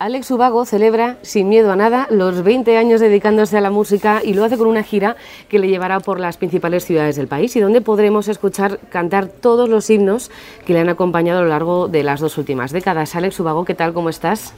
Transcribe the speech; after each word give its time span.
Alex 0.00 0.30
Ubago 0.30 0.64
celebra, 0.64 1.18
sin 1.20 1.50
miedo 1.50 1.70
a 1.70 1.76
nada, 1.76 2.06
los 2.08 2.42
20 2.42 2.78
años 2.78 3.02
dedicándose 3.02 3.58
a 3.58 3.60
la 3.60 3.70
música 3.70 4.22
y 4.24 4.32
lo 4.32 4.42
hace 4.46 4.56
con 4.56 4.66
una 4.66 4.82
gira 4.82 5.14
que 5.50 5.58
le 5.58 5.68
llevará 5.68 6.00
por 6.00 6.18
las 6.18 6.38
principales 6.38 6.86
ciudades 6.86 7.16
del 7.16 7.28
país 7.28 7.54
y 7.54 7.60
donde 7.60 7.82
podremos 7.82 8.26
escuchar 8.26 8.78
cantar 8.88 9.28
todos 9.28 9.68
los 9.68 9.90
himnos 9.90 10.30
que 10.64 10.72
le 10.72 10.80
han 10.80 10.88
acompañado 10.88 11.40
a 11.40 11.42
lo 11.42 11.48
largo 11.48 11.86
de 11.86 12.02
las 12.02 12.20
dos 12.20 12.38
últimas 12.38 12.72
décadas. 12.72 13.14
Alex 13.14 13.38
Ubago, 13.40 13.66
¿qué 13.66 13.74
tal? 13.74 13.92
¿Cómo 13.92 14.08
estás? 14.08 14.54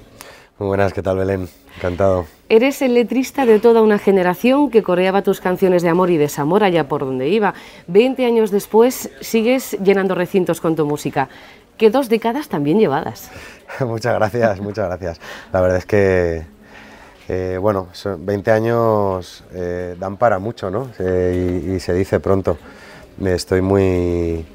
Muy 0.60 0.68
buenas, 0.68 0.92
¿qué 0.92 1.02
tal 1.02 1.16
Belén? 1.16 1.48
Encantado. 1.76 2.26
Eres 2.48 2.80
el 2.82 2.94
letrista 2.94 3.44
de 3.44 3.58
toda 3.58 3.82
una 3.82 3.98
generación 3.98 4.70
que 4.70 4.84
coreaba 4.84 5.22
tus 5.22 5.40
canciones 5.40 5.82
de 5.82 5.88
amor 5.88 6.10
y 6.10 6.18
desamor 6.18 6.62
allá 6.62 6.86
por 6.86 7.00
donde 7.00 7.28
iba. 7.28 7.54
20 7.88 8.24
años 8.26 8.52
después 8.52 9.10
sigues 9.20 9.72
llenando 9.82 10.14
recintos 10.14 10.60
con 10.60 10.76
tu 10.76 10.86
música 10.86 11.28
que 11.82 11.90
dos 11.90 12.08
décadas 12.08 12.46
también 12.48 12.78
llevadas. 12.78 13.28
muchas 13.80 14.14
gracias, 14.14 14.60
muchas 14.60 14.86
gracias. 14.86 15.20
La 15.52 15.60
verdad 15.60 15.78
es 15.78 15.84
que, 15.84 16.44
eh, 17.28 17.58
bueno, 17.60 17.88
20 18.18 18.52
años 18.52 19.42
eh, 19.52 19.96
dan 19.98 20.16
para 20.16 20.38
mucho, 20.38 20.70
¿no? 20.70 20.90
y, 21.00 21.80
se 21.80 21.92
dice 21.92 22.20
pronto. 22.20 22.56
Estoy 23.24 23.62
muy, 23.62 24.46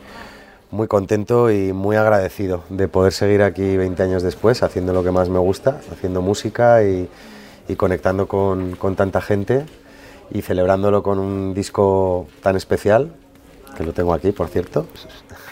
muy 0.72 0.88
contento 0.88 1.52
y 1.52 1.74
muy 1.74 1.98
agradecido 1.98 2.64
de 2.70 2.88
poder 2.88 3.12
seguir 3.12 3.44
aquí 3.44 3.76
20 3.76 4.02
años 4.04 4.24
después 4.24 4.64
haciendo 4.64 4.94
lo 4.94 5.04
que 5.04 5.12
más 5.12 5.28
me 5.28 5.40
gusta, 5.40 5.82
haciendo 5.92 6.22
música 6.22 6.82
y, 6.86 7.10
y 7.68 7.76
conectando 7.76 8.30
con, 8.30 8.78
con 8.78 8.96
tanta 8.96 9.20
gente 9.20 9.66
y 10.32 10.44
celebrándolo 10.44 11.04
con 11.04 11.20
un 11.20 11.54
disco 11.54 12.28
tan 12.42 12.56
especial, 12.56 13.12
que 13.76 13.84
lo 13.84 13.92
tengo 13.92 14.14
aquí, 14.14 14.32
por 14.32 14.48
cierto. 14.48 14.86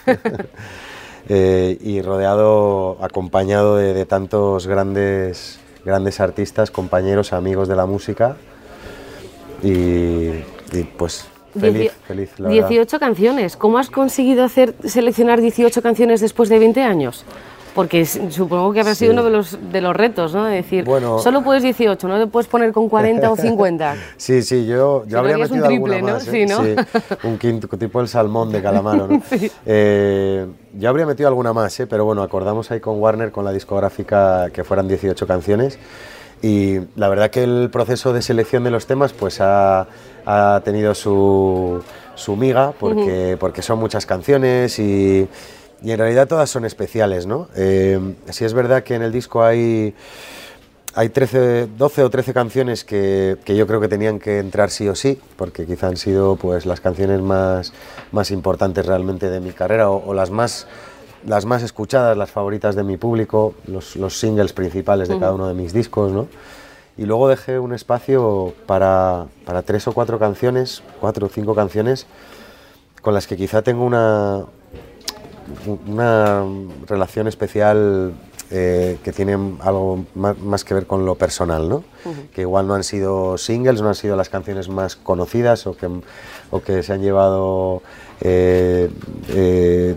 Eh, 1.28 1.76
y 1.80 2.02
rodeado, 2.02 2.98
acompañado 3.00 3.76
de, 3.76 4.04
tantos 4.06 4.66
grandes, 4.66 5.58
grandes 5.84 6.20
artistas, 6.20 6.70
compañeros, 6.70 7.32
amigos 7.32 7.66
de 7.66 7.74
la 7.74 7.86
música 7.86 8.36
y, 9.62 10.28
pues 10.96 11.26
feliz, 11.58 11.92
feliz. 12.06 12.30
18 12.38 13.00
canciones, 13.00 13.56
¿cómo 13.56 13.78
has 13.78 13.90
conseguido 13.90 14.44
hacer 14.44 14.74
seleccionar 14.84 15.40
18 15.40 15.82
canciones 15.82 16.20
después 16.20 16.48
de 16.48 16.60
20 16.60 16.82
años? 16.82 17.24
Porque 17.76 18.06
supongo 18.06 18.72
que 18.72 18.80
habrá 18.80 18.94
sido 18.94 19.12
uno 19.12 19.22
de 19.22 19.30
los, 19.30 19.58
de 19.70 19.82
los 19.82 19.94
retos, 19.94 20.32
¿no? 20.32 20.48
Es 20.48 20.64
decir, 20.64 20.82
bueno, 20.86 21.18
solo 21.18 21.42
puedes 21.42 21.62
18, 21.62 22.08
no 22.08 22.18
te 22.18 22.26
puedes 22.26 22.48
poner 22.48 22.72
con 22.72 22.88
40 22.88 23.30
o 23.30 23.36
50. 23.36 23.96
Sí, 24.16 24.42
sí, 24.42 24.66
yo, 24.66 25.04
yo 25.06 25.18
habría 25.18 25.36
metido 25.36 25.56
un 25.56 25.68
triple, 25.68 26.00
¿no? 26.00 26.14
Más, 26.14 26.26
¿eh? 26.26 26.30
sí, 26.30 26.46
¿no? 26.46 26.60
Un 27.28 27.36
quinto, 27.36 27.68
tipo 27.76 28.00
el 28.00 28.08
salmón 28.08 28.50
de 28.50 28.62
calamaro, 28.62 29.06
¿no? 29.06 29.22
sí. 29.30 29.52
eh, 29.66 30.46
yo 30.72 30.88
habría 30.88 31.04
metido 31.04 31.28
alguna 31.28 31.52
más, 31.52 31.78
¿eh? 31.78 31.86
pero 31.86 32.06
bueno, 32.06 32.22
acordamos 32.22 32.70
ahí 32.70 32.80
con 32.80 32.98
Warner, 32.98 33.30
con 33.30 33.44
la 33.44 33.52
discográfica, 33.52 34.48
que 34.54 34.64
fueran 34.64 34.88
18 34.88 35.26
canciones. 35.26 35.78
Y 36.40 36.78
la 36.96 37.10
verdad 37.10 37.28
que 37.30 37.44
el 37.44 37.68
proceso 37.70 38.14
de 38.14 38.22
selección 38.22 38.64
de 38.64 38.70
los 38.70 38.86
temas 38.86 39.12
pues 39.12 39.42
ha, 39.42 39.86
ha 40.24 40.62
tenido 40.64 40.94
su, 40.94 41.82
su 42.14 42.36
miga, 42.36 42.72
porque, 42.78 43.36
porque 43.38 43.60
son 43.60 43.78
muchas 43.78 44.06
canciones 44.06 44.78
y 44.78 45.28
y 45.82 45.90
en 45.90 45.98
realidad 45.98 46.26
todas 46.28 46.50
son 46.50 46.64
especiales, 46.64 47.26
¿no? 47.26 47.48
Eh, 47.54 48.14
sí 48.30 48.44
es 48.44 48.54
verdad 48.54 48.82
que 48.82 48.94
en 48.94 49.02
el 49.02 49.12
disco 49.12 49.42
hay, 49.42 49.94
hay 50.94 51.08
13, 51.10 51.68
12 51.76 52.02
o 52.02 52.10
13 52.10 52.32
canciones 52.32 52.84
que, 52.84 53.36
que, 53.44 53.56
yo 53.56 53.66
creo 53.66 53.80
que 53.80 53.88
tenían 53.88 54.18
que 54.18 54.38
entrar 54.38 54.70
sí 54.70 54.88
o 54.88 54.94
sí, 54.94 55.20
porque 55.36 55.66
quizá 55.66 55.88
han 55.88 55.96
sido 55.96 56.36
pues, 56.36 56.64
las 56.66 56.80
canciones 56.80 57.20
más, 57.20 57.72
más 58.12 58.30
importantes 58.30 58.86
realmente 58.86 59.28
de 59.28 59.40
mi 59.40 59.52
carrera 59.52 59.90
o, 59.90 60.14
las, 60.14 60.30
más, 60.30 60.66
las 61.26 61.44
más 61.44 61.62
escuchadas, 61.62 62.16
las 62.16 62.30
favoritas 62.30 62.74
de 62.74 62.82
mi 62.82 62.96
público, 62.96 63.54
los, 63.66 63.96
los 63.96 64.18
singles 64.18 64.52
principales 64.52 65.08
de 65.08 65.18
cada 65.18 65.34
uno 65.34 65.46
de 65.48 65.54
mis 65.54 65.72
discos, 65.72 66.12
¿no? 66.12 66.28
Y 66.98 67.04
luego 67.04 67.28
dejé 67.28 67.58
un 67.58 67.74
espacio 67.74 68.54
para, 68.64 69.26
para 69.44 69.60
tres 69.60 69.86
o 69.86 69.92
cuatro 69.92 70.18
canciones, 70.18 70.82
cuatro 70.98 71.26
o 71.26 71.28
cinco 71.28 71.54
canciones, 71.54 72.06
con 73.02 73.12
las 73.12 73.26
que 73.26 73.36
quizá 73.36 73.60
tengo 73.60 73.84
una, 73.84 74.46
una 75.86 76.44
relación 76.86 77.28
especial 77.28 78.14
eh, 78.50 78.98
que 79.02 79.12
tiene 79.12 79.32
algo 79.60 80.04
más, 80.14 80.64
que 80.64 80.72
ver 80.72 80.86
con 80.86 81.04
lo 81.04 81.16
personal, 81.16 81.68
¿no? 81.68 81.82
Que 82.32 82.42
igual 82.42 82.68
no 82.68 82.74
han 82.74 82.84
sido 82.84 83.38
singles, 83.38 83.82
no 83.82 83.88
han 83.88 83.96
sido 83.96 84.14
las 84.14 84.28
canciones 84.28 84.68
más 84.68 84.94
conocidas 84.94 85.66
o 85.66 85.76
que, 85.76 85.88
o 86.50 86.60
que 86.62 86.84
se 86.84 86.92
han 86.92 87.02
llevado 87.02 87.82
eh, 88.20 88.88
eh, 89.30 89.96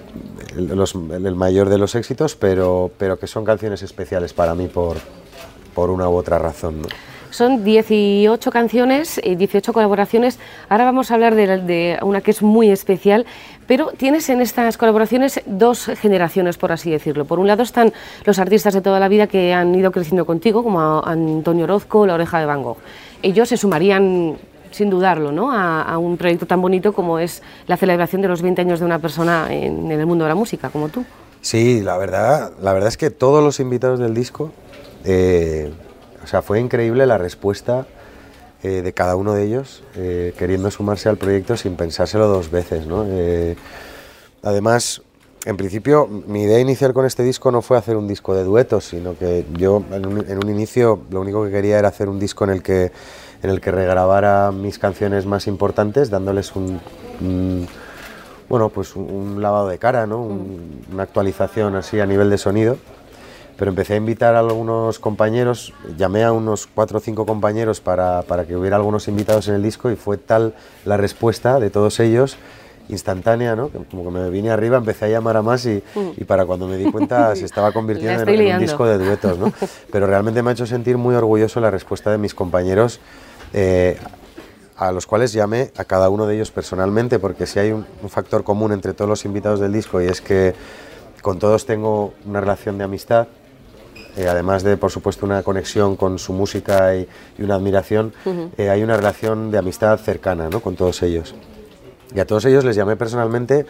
el 0.58 1.36
mayor 1.36 1.70
de 1.70 1.78
los 1.78 1.94
éxitos, 1.94 2.36
pero, 2.36 2.90
pero 2.98 3.20
que 3.20 3.28
son 3.28 3.46
canciones 3.46 3.84
especiales 3.84 4.34
para 4.34 4.56
mí 4.56 4.68
por, 4.68 4.98
por 5.76 5.92
una 5.92 6.10
u 6.10 6.16
otra 6.16 6.40
razón, 6.40 6.82
¿no? 6.82 6.88
Son 7.40 7.64
18 7.64 8.52
canciones, 8.52 9.22
18 9.24 9.72
colaboraciones. 9.72 10.40
Ahora 10.68 10.84
vamos 10.84 11.10
a 11.10 11.14
hablar 11.14 11.36
de, 11.36 11.98
una 12.02 12.20
que 12.20 12.32
es 12.32 12.42
muy 12.42 12.70
especial, 12.70 13.26
pero 13.66 13.94
tienes 13.96 14.28
en 14.28 14.42
estas 14.42 14.76
colaboraciones 14.76 15.40
dos 15.46 15.86
generaciones, 15.86 16.58
por 16.58 16.74
así 16.74 16.92
decirlo. 16.92 17.24
Por 17.24 17.40
un 17.40 17.48
lado 17.48 17.64
están 17.64 17.94
los 18.26 18.40
artistas 18.40 18.74
de 18.74 18.82
toda 18.82 19.00
la 19.00 19.08
vida 19.08 19.28
que 19.28 19.54
han 19.54 19.74
ido 19.74 19.90
creciendo 19.94 20.26
contigo, 20.26 20.66
como 20.66 21.02
Antonio 21.02 21.64
Orozco, 21.64 22.06
La 22.06 22.16
Oreja 22.16 22.42
de 22.42 22.46
Van 22.46 22.62
Gogh. 22.62 22.80
Ellos 23.22 23.48
se 23.48 23.56
sumarían 23.56 24.38
sin 24.72 24.90
dudarlo, 24.90 25.32
¿no? 25.32 25.50
A, 25.54 25.98
un 25.98 26.18
proyecto 26.18 26.46
tan 26.46 26.62
bonito 26.62 26.92
como 26.92 27.20
es 27.20 27.42
la 27.68 27.78
celebración 27.78 28.22
de 28.22 28.28
los 28.28 28.42
20 28.42 28.64
años 28.64 28.82
de 28.82 28.86
una 28.86 29.00
persona 29.00 29.48
en, 29.50 29.90
el 29.90 30.06
mundo 30.06 30.26
de 30.26 30.30
la 30.30 30.36
música, 30.36 30.72
como 30.72 30.90
tú. 30.90 31.06
Sí, 31.40 31.80
la 31.80 31.98
verdad, 31.98 32.52
la 32.62 32.74
verdad 32.74 32.90
es 32.90 32.98
que 32.98 33.10
todos 33.10 33.42
los 33.42 33.62
invitados 33.62 33.98
del 33.98 34.14
disco 34.14 34.52
eh, 35.06 35.72
o 36.24 36.28
sea, 36.28 36.42
fue 36.42 36.60
increíble 36.60 37.06
la 37.06 37.18
respuesta 37.18 37.86
eh, 38.62 38.82
de 38.82 38.92
cada 38.92 39.16
uno 39.16 39.34
de 39.34 39.46
ellos, 39.46 39.84
eh, 39.96 40.34
queriendo 40.38 40.70
sumarse 40.70 41.08
al 41.08 41.16
proyecto 41.16 41.56
sin 41.56 41.78
pensárselo 41.78 42.28
dos 42.28 42.52
veces. 42.52 42.86
¿no? 42.88 43.06
Eh, 43.08 43.56
además, 44.44 45.02
en 45.46 45.56
principio, 45.56 46.08
mi 46.08 46.44
idea 46.44 46.60
inicial 46.60 46.94
con 46.94 47.06
este 47.06 47.24
disco 47.24 47.52
no 47.52 47.62
fue 47.62 47.78
hacer 47.78 47.96
un 47.96 48.08
disco 48.08 48.36
de 48.36 48.44
duetos, 48.44 48.84
sino 48.84 49.18
que 49.18 49.46
yo 49.54 49.82
en 49.92 50.06
un, 50.06 50.50
inicio 50.50 51.00
lo 51.10 51.22
único 51.22 51.46
que 51.46 51.52
quería 51.52 51.80
era 51.80 51.88
hacer 51.88 52.10
un 52.10 52.20
disco 52.20 52.44
en 52.44 52.50
el 52.50 52.62
que, 52.62 52.92
en 53.42 53.50
el 53.50 53.62
que 53.62 53.72
regrabara 53.72 54.52
mis 54.52 54.78
canciones 54.78 55.26
más 55.26 55.48
importantes, 55.48 56.10
dándoles 56.10 56.54
un, 56.58 56.82
bueno, 58.50 58.68
pues 58.68 58.94
un, 58.98 59.42
lavado 59.42 59.70
de 59.70 59.78
cara, 59.78 60.06
¿no? 60.06 60.22
una 60.92 61.04
actualización 61.04 61.78
así 61.78 62.02
a 62.02 62.06
nivel 62.06 62.30
de 62.30 62.38
sonido 62.38 62.78
pero 63.60 63.72
empecé 63.72 63.96
a 63.96 63.98
invitar 63.98 64.36
a 64.36 64.40
algunos 64.40 65.00
compañeros, 65.00 65.74
llamé 65.98 66.24
a 66.24 66.32
unos 66.32 66.66
cuatro 66.66 67.00
o 67.00 67.02
cinco 67.02 67.26
compañeros 67.26 67.82
para, 67.82 68.22
para, 68.22 68.46
que 68.46 68.56
hubiera 68.56 68.78
algunos 68.78 69.10
invitados 69.10 69.50
en 69.50 69.56
el 69.56 69.62
disco 69.62 69.92
y 69.92 69.98
fue 69.98 70.18
tal 70.18 70.54
la 70.86 70.96
respuesta 70.96 71.60
de 71.60 71.70
todos 71.70 72.00
ellos 72.00 72.38
instantánea, 72.88 73.58
¿no? 73.58 73.70
Como 73.92 74.06
que 74.06 74.12
me 74.12 74.30
vine 74.30 74.50
arriba, 74.50 74.78
empecé 74.78 75.06
a 75.06 75.08
llamar 75.10 75.36
a 75.36 75.42
más 75.42 75.66
y, 75.66 75.84
y 76.16 76.24
para 76.24 76.46
cuando 76.46 76.68
me 76.68 76.78
di 76.78 76.90
cuenta 76.90 77.36
se 77.36 77.44
estaba 77.44 77.74
convirtiendo 77.74 78.24
en, 78.24 78.54
un 78.54 78.60
disco 78.60 78.86
de 78.86 78.98
duetos, 78.98 79.38
¿no? 79.38 79.52
Pero 79.92 80.08
realmente 80.08 80.42
me 80.42 80.52
ha 80.52 80.54
hecho 80.54 80.66
sentir 80.66 80.98
muy 80.98 81.14
orgulloso 81.14 81.60
la 81.60 81.70
respuesta 81.70 82.12
de 82.12 82.18
mis 82.18 82.34
compañeros, 82.34 83.02
eh, 83.54 83.98
a 84.78 84.94
los 84.94 85.06
cuales 85.06 85.34
llamé 85.34 85.74
a 85.76 85.84
cada 85.84 86.08
uno 86.08 86.26
de 86.26 86.36
ellos 86.36 86.50
personalmente, 86.50 87.20
porque 87.20 87.46
si 87.46 87.60
hay 87.60 87.74
un, 87.74 87.86
un 88.02 88.10
factor 88.10 88.46
común 88.46 88.72
entre 88.72 88.94
todos 88.94 89.10
los 89.10 89.26
invitados 89.26 89.60
del 89.60 89.74
disco 89.74 90.02
y 90.02 90.06
es 90.06 90.22
que 90.22 90.56
con 91.22 91.38
todos 91.38 91.66
tengo 91.66 92.14
una 92.26 92.40
relación 92.40 92.78
de 92.78 92.86
amistad, 92.86 93.28
eh, 94.18 94.28
además 94.28 94.64
de, 94.64 94.78
por 94.78 94.92
supuesto, 94.92 95.26
una 95.26 95.44
conexión 95.44 95.96
con 95.96 96.20
su 96.20 96.34
música 96.34 96.96
y, 96.96 97.08
una 97.40 97.56
admiración, 97.56 98.14
eh, 98.58 98.70
hay 98.70 98.84
una 98.84 98.98
relación 98.98 99.52
de 99.52 99.58
amistad 99.58 99.98
cercana 100.00 100.50
¿no? 100.50 100.62
con 100.62 100.76
todos 100.76 101.02
ellos. 101.04 101.36
Y 102.14 102.20
a 102.20 102.26
todos 102.26 102.46
ellos 102.46 102.66
les 102.66 102.76
llamé 102.76 102.96
personalmente 102.96 103.66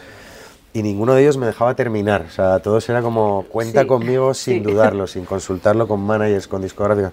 y 0.73 0.81
ninguno 0.81 1.13
de 1.13 1.21
ellos 1.21 1.37
me 1.37 1.45
dejaba 1.45 1.75
terminar. 1.75 2.25
O 2.27 2.31
sea, 2.31 2.59
todos 2.59 2.87
era 2.89 3.01
como, 3.01 3.45
cuenta 3.49 3.85
conmigo 3.85 4.33
sin 4.33 4.63
dudarlo, 4.63 5.07
sin 5.07 5.25
consultarlo 5.25 5.87
con 5.87 5.99
managers, 5.99 6.47
con 6.47 6.61
discográficas. 6.61 7.11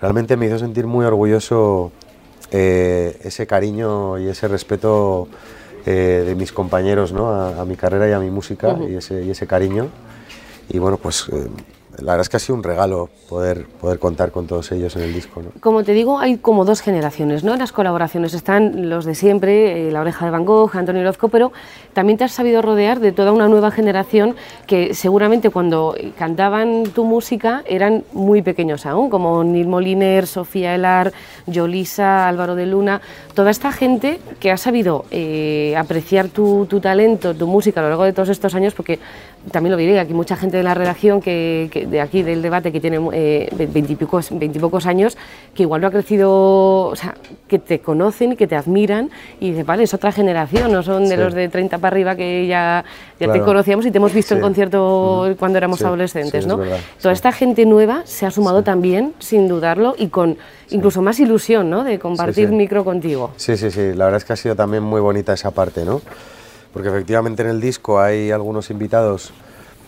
Realmente 0.00 0.36
me 0.36 0.46
hizo 0.46 0.58
sentir 0.58 0.86
muy 0.86 1.06
orgulloso 1.06 1.90
eh, 2.50 3.18
ese 3.24 3.46
cariño 3.46 4.18
y 4.18 4.28
ese 4.28 4.46
respeto 4.48 5.28
de 5.84 6.34
mis 6.36 6.52
compañeros 6.52 7.14
¿no? 7.14 7.30
a, 7.30 7.64
mi 7.64 7.74
carrera 7.74 8.06
y 8.06 8.12
a 8.12 8.18
mi 8.18 8.30
música 8.30 8.76
y, 8.86 8.96
ese, 8.96 9.24
y, 9.24 9.30
ese, 9.30 9.46
cariño. 9.46 9.88
Y 10.68 10.78
bueno, 10.78 10.98
pues 10.98 11.30
la 11.98 12.12
verdad 12.12 12.20
es 12.20 12.28
que 12.28 12.36
ha 12.36 12.40
sido 12.40 12.56
un 12.56 12.62
regalo 12.62 13.08
poder, 13.28 13.66
poder 13.80 13.98
contar 13.98 14.30
con 14.30 14.46
todos 14.46 14.70
ellos 14.72 14.94
en 14.96 15.02
el 15.02 15.12
disco. 15.12 15.42
¿no? 15.42 15.50
Como 15.60 15.82
te 15.82 15.92
digo, 15.92 16.18
hay 16.18 16.36
como 16.36 16.64
dos 16.64 16.80
generaciones, 16.80 17.42
¿no? 17.42 17.54
En 17.54 17.58
las 17.58 17.72
colaboraciones 17.72 18.34
están 18.34 18.88
los 18.88 19.04
de 19.04 19.14
siempre, 19.14 19.88
eh, 19.88 19.92
La 19.92 20.00
Oreja 20.00 20.24
de 20.24 20.30
Van 20.30 20.44
Gogh, 20.44 20.76
Antonio 20.76 21.02
Orozco, 21.02 21.28
pero 21.28 21.52
también 21.94 22.16
te 22.16 22.24
has 22.24 22.32
sabido 22.32 22.62
rodear 22.62 23.00
de 23.00 23.10
toda 23.10 23.32
una 23.32 23.48
nueva 23.48 23.70
generación 23.70 24.36
que 24.66 24.94
seguramente 24.94 25.50
cuando 25.50 25.96
cantaban 26.16 26.84
tu 26.94 27.04
música 27.04 27.62
eran 27.66 28.04
muy 28.12 28.42
pequeños 28.42 28.86
aún, 28.86 29.10
como 29.10 29.42
Neil 29.42 29.66
Moliner, 29.66 30.26
Sofía 30.26 30.74
Elar, 30.74 31.12
Yolisa, 31.46 32.28
Álvaro 32.28 32.54
de 32.54 32.66
Luna, 32.66 33.00
toda 33.34 33.50
esta 33.50 33.72
gente 33.72 34.20
que 34.38 34.52
ha 34.52 34.56
sabido 34.56 35.04
eh, 35.10 35.74
apreciar 35.76 36.28
tu, 36.28 36.66
tu, 36.66 36.80
talento, 36.80 37.34
tu 37.34 37.46
música 37.46 37.80
a 37.80 37.82
lo 37.82 37.88
largo 37.88 38.04
de 38.04 38.12
todos 38.12 38.28
estos 38.28 38.54
años, 38.54 38.74
porque 38.74 39.00
también 39.50 39.72
lo 39.72 39.76
diré, 39.76 39.98
aquí 39.98 40.14
mucha 40.14 40.36
gente 40.36 40.56
de 40.56 40.62
la 40.62 40.74
redacción 40.74 41.20
que 41.20 41.87
de, 41.90 42.00
aquí 42.00 42.22
del 42.22 42.42
debate 42.42 42.72
que 42.72 42.80
tiene 42.80 42.98
eh, 43.12 43.48
veintipocos 43.72 44.30
pocos 44.60 44.86
años, 44.86 45.16
que 45.54 45.62
igual 45.62 45.80
no 45.80 45.86
ha 45.86 45.90
crecido, 45.90 46.86
o 46.86 46.96
sea, 46.96 47.14
que 47.46 47.58
te 47.58 47.80
conocen, 47.80 48.36
que 48.36 48.46
te 48.46 48.56
admiran 48.56 49.10
y 49.40 49.50
dices, 49.50 49.66
vale, 49.66 49.84
es 49.84 49.94
otra 49.94 50.12
generación, 50.12 50.72
no 50.72 50.82
son 50.82 51.08
de 51.08 51.16
los 51.16 51.34
de 51.34 51.48
30 51.48 51.78
para 51.78 51.94
arriba 51.94 52.16
que 52.16 52.46
ya, 52.46 52.84
ya 53.18 53.32
te 53.32 53.40
conocíamos 53.40 53.86
y 53.86 53.90
te 53.90 53.98
hemos 53.98 54.12
visto 54.12 54.34
en 54.34 54.40
concierto 54.40 55.34
cuando 55.38 55.58
éramos 55.58 55.82
adolescentes, 55.82 56.46
¿no? 56.46 56.60
Toda 57.00 57.14
esta 57.14 57.32
gente 57.32 57.66
nueva 57.66 58.02
se 58.04 58.26
ha 58.26 58.30
sumado 58.30 58.62
también, 58.62 59.14
sin 59.18 59.48
dudarlo, 59.48 59.94
y 59.98 60.08
con 60.08 60.36
incluso 60.70 61.02
más 61.02 61.18
ilusión, 61.20 61.70
¿no? 61.70 61.84
De 61.84 61.98
compartir 61.98 62.50
micro 62.50 62.84
contigo. 62.84 63.30
Sí, 63.36 63.56
sí, 63.56 63.70
sí, 63.70 63.94
la 63.94 64.06
verdad 64.06 64.18
es 64.18 64.24
que 64.24 64.32
ha 64.32 64.36
sido 64.36 64.54
también 64.54 64.82
muy 64.82 65.00
bonita 65.00 65.32
esa 65.32 65.50
parte, 65.50 65.84
¿no? 65.84 66.00
Porque 66.72 66.88
efectivamente 66.88 67.42
en 67.42 67.48
el 67.48 67.60
disco 67.60 67.98
hay 67.98 68.30
algunos 68.30 68.70
invitados 68.70 69.32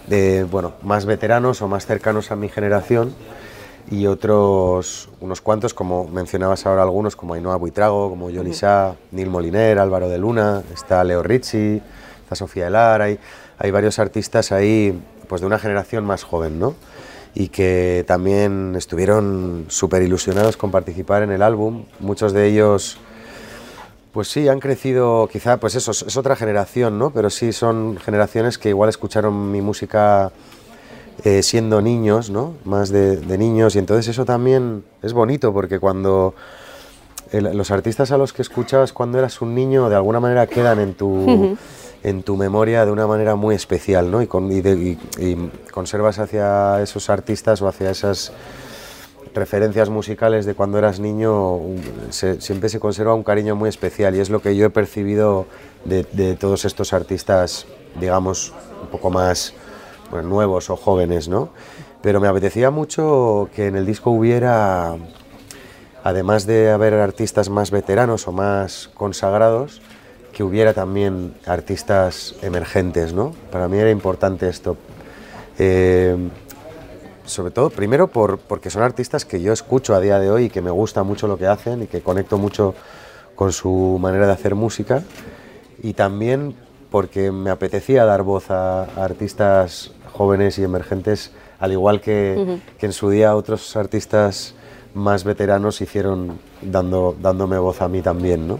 de, 0.06 0.44
bueno, 0.44 0.73
más 0.82 1.06
veteranos 1.06 1.62
o 1.62 1.69
más 1.69 1.87
cercanos 1.87 2.31
a 2.31 2.37
mi 2.37 2.49
generación 2.49 3.14
y 3.91 4.06
otros, 4.06 5.08
unos 5.20 5.41
cuantos, 5.41 5.75
como 5.75 6.06
mencionabas 6.06 6.64
ahora 6.67 6.82
algunos, 6.82 7.17
como 7.17 7.35
Ainhoa 7.35 7.56
Buitrago, 7.56 8.08
como 8.08 8.26
Johnny 8.26 8.52
Neil 9.11 9.31
Moliner, 9.31 9.79
Álvaro 9.79 10.08
de 10.08 10.19
Luna, 10.19 10.62
está 10.73 11.02
Leo 11.02 11.23
Ricci, 11.23 11.82
está 12.23 12.35
Sofía 12.37 12.69
Elar, 12.69 13.02
hay, 13.02 13.19
hay 13.58 13.70
varios 13.70 13.99
artistas 13.99 14.52
ahí 14.52 15.00
pues 15.29 15.41
de 15.41 15.47
una 15.47 15.58
generación 15.58 16.05
más 16.05 16.23
joven, 16.23 16.58
¿no? 16.58 16.75
Y 17.35 17.49
que 17.49 18.05
también 18.06 18.75
estuvieron 18.76 19.67
súper 19.69 20.03
ilusionados 20.03 20.56
con 20.56 20.70
participar 20.70 21.23
en 21.23 21.31
el 21.31 21.43
álbum, 21.43 21.85
muchos 22.00 22.32
de 22.32 22.46
ellos 22.46 22.99
pues 24.12 24.28
sí, 24.28 24.48
han 24.48 24.60
crecido, 24.60 25.28
quizá, 25.30 25.58
pues 25.58 25.74
eso, 25.74 25.92
es 25.92 26.16
otra 26.16 26.34
generación, 26.34 26.98
¿no? 26.98 27.10
Pero 27.10 27.30
sí 27.30 27.52
son 27.52 27.96
generaciones 27.96 28.58
que 28.58 28.70
igual 28.70 28.88
escucharon 28.88 29.52
mi 29.52 29.62
música 29.62 30.32
eh, 31.24 31.42
siendo 31.42 31.80
niños, 31.80 32.30
¿no? 32.30 32.54
Más 32.64 32.90
de, 32.90 33.20
niños, 33.38 33.76
y 33.76 33.78
entonces 33.78 34.08
eso 34.08 34.24
también 34.24 34.84
es 35.02 35.12
bonito, 35.12 35.52
porque 35.52 35.78
cuando 35.78 36.34
los 37.32 37.70
artistas 37.70 38.10
a 38.10 38.18
los 38.18 38.32
que 38.32 38.42
escuchabas 38.42 38.92
cuando 38.92 39.18
eras 39.18 39.40
un 39.40 39.54
niño, 39.54 39.88
de 39.88 39.94
alguna 39.94 40.18
manera 40.18 40.48
quedan 40.48 40.80
en 40.80 40.94
tu, 40.94 41.56
en 42.02 42.22
tu 42.24 42.36
memoria 42.36 42.84
de 42.84 42.90
una 42.90 43.06
manera 43.06 43.36
muy 43.36 43.54
especial, 43.54 44.10
¿no? 44.10 44.20
Y, 44.20 44.28
y 45.18 45.50
conservas 45.70 46.18
hacia 46.18 46.82
esos 46.82 47.08
artistas 47.08 47.62
o 47.62 47.68
hacia 47.68 47.90
esas 47.90 48.32
referencias 49.35 49.88
musicales 49.88 50.44
de 50.47 50.55
cuando 50.55 50.79
eras 50.79 51.00
niño, 51.00 51.59
siempre 52.11 52.69
se 52.69 52.81
conserva 52.81 53.15
un 53.15 53.23
cariño 53.23 53.55
muy 53.56 53.69
especial 53.69 54.15
y 54.17 54.21
es 54.21 54.31
lo 54.31 54.41
que 54.41 54.56
yo 54.56 54.67
he 54.67 54.71
percibido 54.71 55.47
de, 55.85 56.37
todos 56.37 56.65
estos 56.65 56.93
artistas, 56.93 57.67
digamos, 57.99 58.53
un 58.82 58.88
poco 58.88 59.11
más 59.11 59.55
nuevos 60.25 60.71
o 60.71 60.77
jóvenes, 60.77 61.29
¿no? 61.29 61.50
Pero 62.03 62.21
me 62.21 62.29
apetecía 62.29 62.71
mucho 62.71 63.49
que 63.55 63.67
en 63.67 63.77
el 63.77 63.87
disco 63.87 64.11
hubiera, 64.11 64.97
además 66.03 66.47
de 66.47 66.71
haber 66.71 66.94
artistas 66.94 67.50
más 67.50 67.71
veteranos 67.71 68.27
o 68.27 68.32
más 68.32 68.91
consagrados, 68.94 69.81
que 70.32 70.43
hubiera 70.43 70.73
también 70.73 71.35
artistas 71.47 72.35
emergentes, 72.43 73.12
¿no? 73.12 73.32
Para 73.53 73.69
mí 73.69 73.79
era 73.79 73.91
importante 73.91 74.49
esto. 74.49 74.77
Eh, 75.59 76.17
sobre 77.31 77.50
todo, 77.50 77.71
primero 77.71 78.09
por, 78.09 78.38
porque 78.38 78.71
son 78.71 78.82
artistas 78.82 79.25
que 79.25 79.41
yo 79.41 79.53
escucho 79.53 79.94
a 79.94 80.00
día 80.00 80.19
de 80.19 80.31
hoy 80.31 80.44
y 80.44 80.50
que 80.50 80.61
me 80.61 80.71
gusta 80.71 81.03
mucho 81.03 81.27
lo 81.27 81.38
que 81.38 81.47
hacen 81.47 81.82
y 81.82 81.87
que 81.87 82.00
conecto 82.00 82.38
mucho 82.38 82.75
con 83.35 83.53
su 83.53 83.99
manera 84.00 84.27
de 84.27 84.32
hacer 84.32 84.55
música. 84.55 85.03
Y 85.82 85.94
también 85.94 86.55
porque 86.91 87.32
me 87.32 87.50
apetecía 87.50 88.05
dar 88.05 88.23
voz 88.23 88.50
a, 88.50 88.85
artistas 89.03 89.93
jóvenes 90.12 90.59
y 90.59 90.65
emergentes, 90.65 91.32
al 91.59 91.73
igual 91.73 92.00
que, 92.00 92.59
que, 92.79 92.87
en 92.87 92.93
su 92.93 93.11
día 93.11 93.35
otros 93.37 93.77
artistas 93.77 94.55
más 94.93 95.25
veteranos 95.25 95.81
hicieron 95.81 96.38
dando, 96.61 97.17
dándome 97.21 97.59
voz 97.59 97.81
a 97.81 97.88
mí 97.88 98.03
también, 98.03 98.49
¿no? 98.49 98.59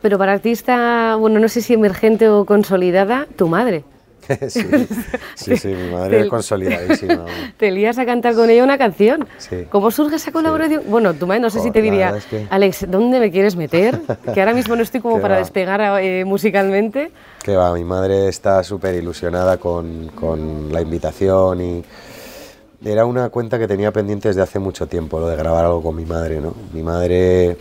Pero 0.00 0.16
para 0.16 0.32
artista, 0.32 1.16
bueno, 1.16 1.40
no 1.40 1.48
sé 1.48 1.60
si 1.60 1.74
emergente 1.74 2.28
o 2.28 2.46
consolidada, 2.46 3.26
tu 3.36 3.48
madre. 3.48 3.84
sí, 4.48 4.64
sí, 5.34 5.56
sí, 5.56 5.68
mi 5.68 5.90
madre 5.92 6.20
es 6.20 6.28
consolidadísima. 6.28 7.24
Te 7.56 7.70
lías 7.70 7.98
a 7.98 8.06
cantar 8.06 8.34
con 8.34 8.50
ella 8.50 8.64
una 8.64 8.78
canción. 8.78 9.26
¿Cómo 9.70 9.90
surge 9.90 10.16
esa 10.16 10.32
colaboración? 10.32 10.82
Bueno, 10.88 11.14
tu 11.14 11.26
madre 11.26 11.40
no 11.40 11.50
sé 11.50 11.60
si 11.60 11.70
te 11.70 11.82
diría, 11.82 12.14
Alex, 12.50 12.86
¿dónde 12.88 13.20
me 13.20 13.30
quieres 13.30 13.56
meter? 13.56 14.00
Que 14.32 14.40
ahora 14.40 14.54
mismo 14.54 14.76
no 14.76 14.82
estoy 14.82 15.00
como 15.00 15.20
para 15.20 15.38
despegar 15.38 15.80
eh, 16.02 16.24
musicalmente. 16.24 17.10
Que 17.42 17.56
va, 17.56 17.72
mi 17.74 17.84
madre 17.84 18.28
está 18.28 18.62
súper 18.62 18.94
ilusionada 18.94 19.56
con, 19.56 20.08
con 20.08 20.72
la 20.72 20.80
invitación 20.80 21.60
y 21.60 21.84
era 22.84 23.04
una 23.04 23.28
cuenta 23.28 23.58
que 23.58 23.68
tenía 23.68 23.92
pendiente 23.92 24.28
desde 24.28 24.42
hace 24.42 24.58
mucho 24.58 24.86
tiempo, 24.86 25.20
lo 25.20 25.28
de 25.28 25.36
grabar 25.36 25.66
algo 25.66 25.82
con 25.82 25.96
mi 25.96 26.04
madre, 26.04 26.40
¿no? 26.40 26.54
Mi 26.72 26.82
madre, 26.82 27.56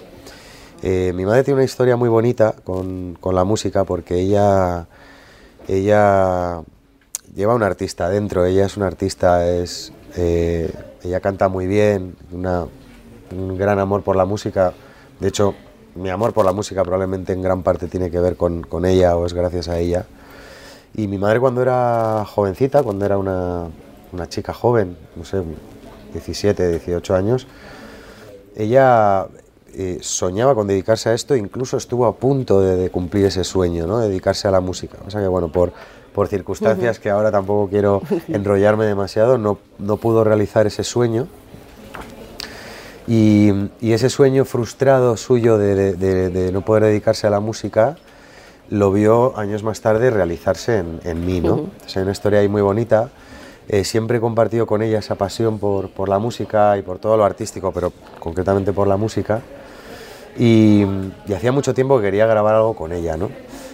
eh, 0.81 1.11
mi 1.13 1.25
madre 1.25 1.43
tiene 1.43 1.55
una 1.55 1.65
historia 1.65 1.97
muy 1.97 2.09
bonita 2.09 2.55
con, 2.63 3.17
con 3.19 3.35
la 3.35 3.43
música 3.43 3.83
porque 3.83 4.15
ella 4.15 4.87
ella 5.69 6.63
lleva 7.35 7.53
un 7.53 7.63
artista 7.63 8.09
dentro, 8.09 8.45
ella 8.45 8.65
es 8.65 8.75
una 8.75 8.87
artista, 8.87 9.47
es, 9.47 9.93
eh, 10.17 10.73
ella 11.03 11.19
canta 11.19 11.47
muy 11.47 11.67
bien, 11.67 12.15
un 12.31 13.57
gran 13.57 13.79
amor 13.79 14.01
por 14.01 14.15
la 14.15 14.25
música. 14.25 14.73
De 15.19 15.27
hecho, 15.27 15.53
mi 15.95 16.09
amor 16.09 16.33
por 16.33 16.45
la 16.45 16.53
música 16.53 16.83
probablemente 16.83 17.33
en 17.33 17.41
gran 17.41 17.61
parte 17.61 17.87
tiene 17.87 18.09
que 18.09 18.19
ver 18.19 18.35
con, 18.35 18.65
ella 18.85 19.15
o 19.15 19.25
es 19.25 19.33
gracias 19.33 19.67
a 19.67 19.77
ella. 19.77 20.05
Y 20.95 21.07
mi 21.07 21.19
madre 21.19 21.39
cuando 21.39 21.61
era 21.61 22.25
jovencita, 22.25 22.81
cuando 22.81 23.05
era 23.05 23.17
una, 23.17 23.69
chica 24.27 24.53
joven, 24.53 24.97
no 25.15 25.23
sé, 25.23 25.43
17, 26.13 26.67
18 26.79 27.15
años, 27.15 27.47
ella 28.55 29.27
eh, 29.73 29.97
soñaba 30.01 30.55
con 30.55 30.67
dedicarse 30.67 31.09
a 31.09 31.13
esto, 31.13 31.35
incluso 31.35 31.77
estuvo 31.77 32.05
a 32.05 32.15
punto 32.15 32.61
de, 32.61 32.89
cumplir 32.89 33.25
ese 33.25 33.43
sueño, 33.43 33.87
¿no? 33.87 33.99
dedicarse 33.99 34.47
a 34.47 34.51
la 34.51 34.59
música. 34.59 34.97
O 35.05 35.09
sea 35.11 35.21
que, 35.21 35.27
bueno, 35.27 35.51
por, 35.51 35.71
por 36.13 36.27
circunstancias 36.27 36.99
que 36.99 37.09
ahora 37.09 37.31
tampoco 37.31 37.69
quiero 37.69 38.01
enrollarme 38.27 38.85
demasiado, 38.85 39.37
no, 39.37 39.59
no 39.77 39.97
pudo 39.97 40.23
realizar 40.23 40.67
ese 40.67 40.83
sueño. 40.83 41.27
Y, 43.07 43.51
y 43.81 43.93
ese 43.93 44.09
sueño 44.09 44.45
frustrado 44.45 45.17
suyo 45.17 45.57
de, 45.57 45.93
de, 45.93 46.51
no 46.51 46.61
poder 46.61 46.83
dedicarse 46.83 47.25
a 47.25 47.31
la 47.31 47.39
música, 47.39 47.97
lo 48.69 48.91
vio 48.91 49.35
años 49.35 49.63
más 49.63 49.81
tarde 49.81 50.11
realizarse 50.11 50.77
en, 50.77 50.99
en 51.03 51.25
mí, 51.25 51.41
¿no? 51.41 51.71
Es 51.87 51.95
una 51.95 52.11
historia 52.11 52.39
ahí 52.39 52.47
muy 52.47 52.61
bonita. 52.61 53.09
Eh, 53.71 53.83
siempre 53.83 54.17
he 54.17 54.19
compartido 54.19 54.65
con 54.65 54.81
ella 54.81 54.97
esa 54.97 55.13
pasión 55.13 55.59
por, 55.59 55.91
por, 55.91 56.09
la 56.09 56.17
música 56.17 56.75
y 56.79 56.81
por 56.81 56.97
todo 56.97 57.17
lo 57.17 57.23
artístico, 57.23 57.71
pero 57.71 57.93
concretamente 58.19 58.73
por 58.73 58.87
la 58.87 58.97
música. 58.97 59.41
Y, 60.39 60.85
hacía 61.35 61.51
mucho 61.51 61.73
tiempo 61.73 61.97
que 61.97 62.05
quería 62.05 62.25
grabar 62.25 62.55
algo 62.55 62.73
con 62.73 62.93
ella, 62.93 63.17
¿no? 63.17 63.29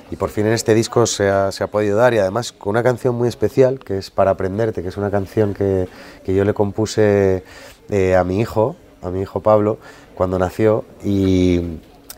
Y 0.10 0.16
por 0.16 0.30
fin 0.30 0.48
en 0.48 0.54
este 0.54 0.74
disco 0.74 1.06
se 1.06 1.30
ha, 1.30 1.52
se 1.52 1.64
ha, 1.64 1.68
podido 1.68 1.98
dar 1.98 2.14
y 2.14 2.18
además 2.18 2.52
con 2.52 2.72
una 2.72 2.84
canción 2.84 3.16
muy 3.16 3.28
especial 3.28 3.80
que 3.80 4.00
es 4.00 4.12
Para 4.12 4.32
Aprenderte, 4.32 4.82
que 4.82 4.90
es 4.90 4.98
una 4.98 5.12
canción 5.12 5.54
que, 5.54 5.88
que 6.24 6.34
yo 6.34 6.44
le 6.44 6.54
compuse 6.54 7.44
eh, 7.90 8.16
a 8.16 8.24
mi 8.24 8.40
hijo, 8.40 8.76
a 9.02 9.10
mi 9.10 9.22
hijo 9.22 9.42
Pablo, 9.42 9.78
cuando 10.16 10.40
nació 10.40 10.86
y, 11.04 11.58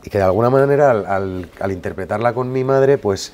y 0.03 0.09
que 0.09 0.17
de 0.17 0.23
alguna 0.23 0.49
manera 0.49 0.91
al, 0.91 1.49
al, 1.59 1.71
interpretarla 1.71 2.33
con 2.33 2.51
mi 2.51 2.63
madre, 2.63 2.97
pues 2.97 3.33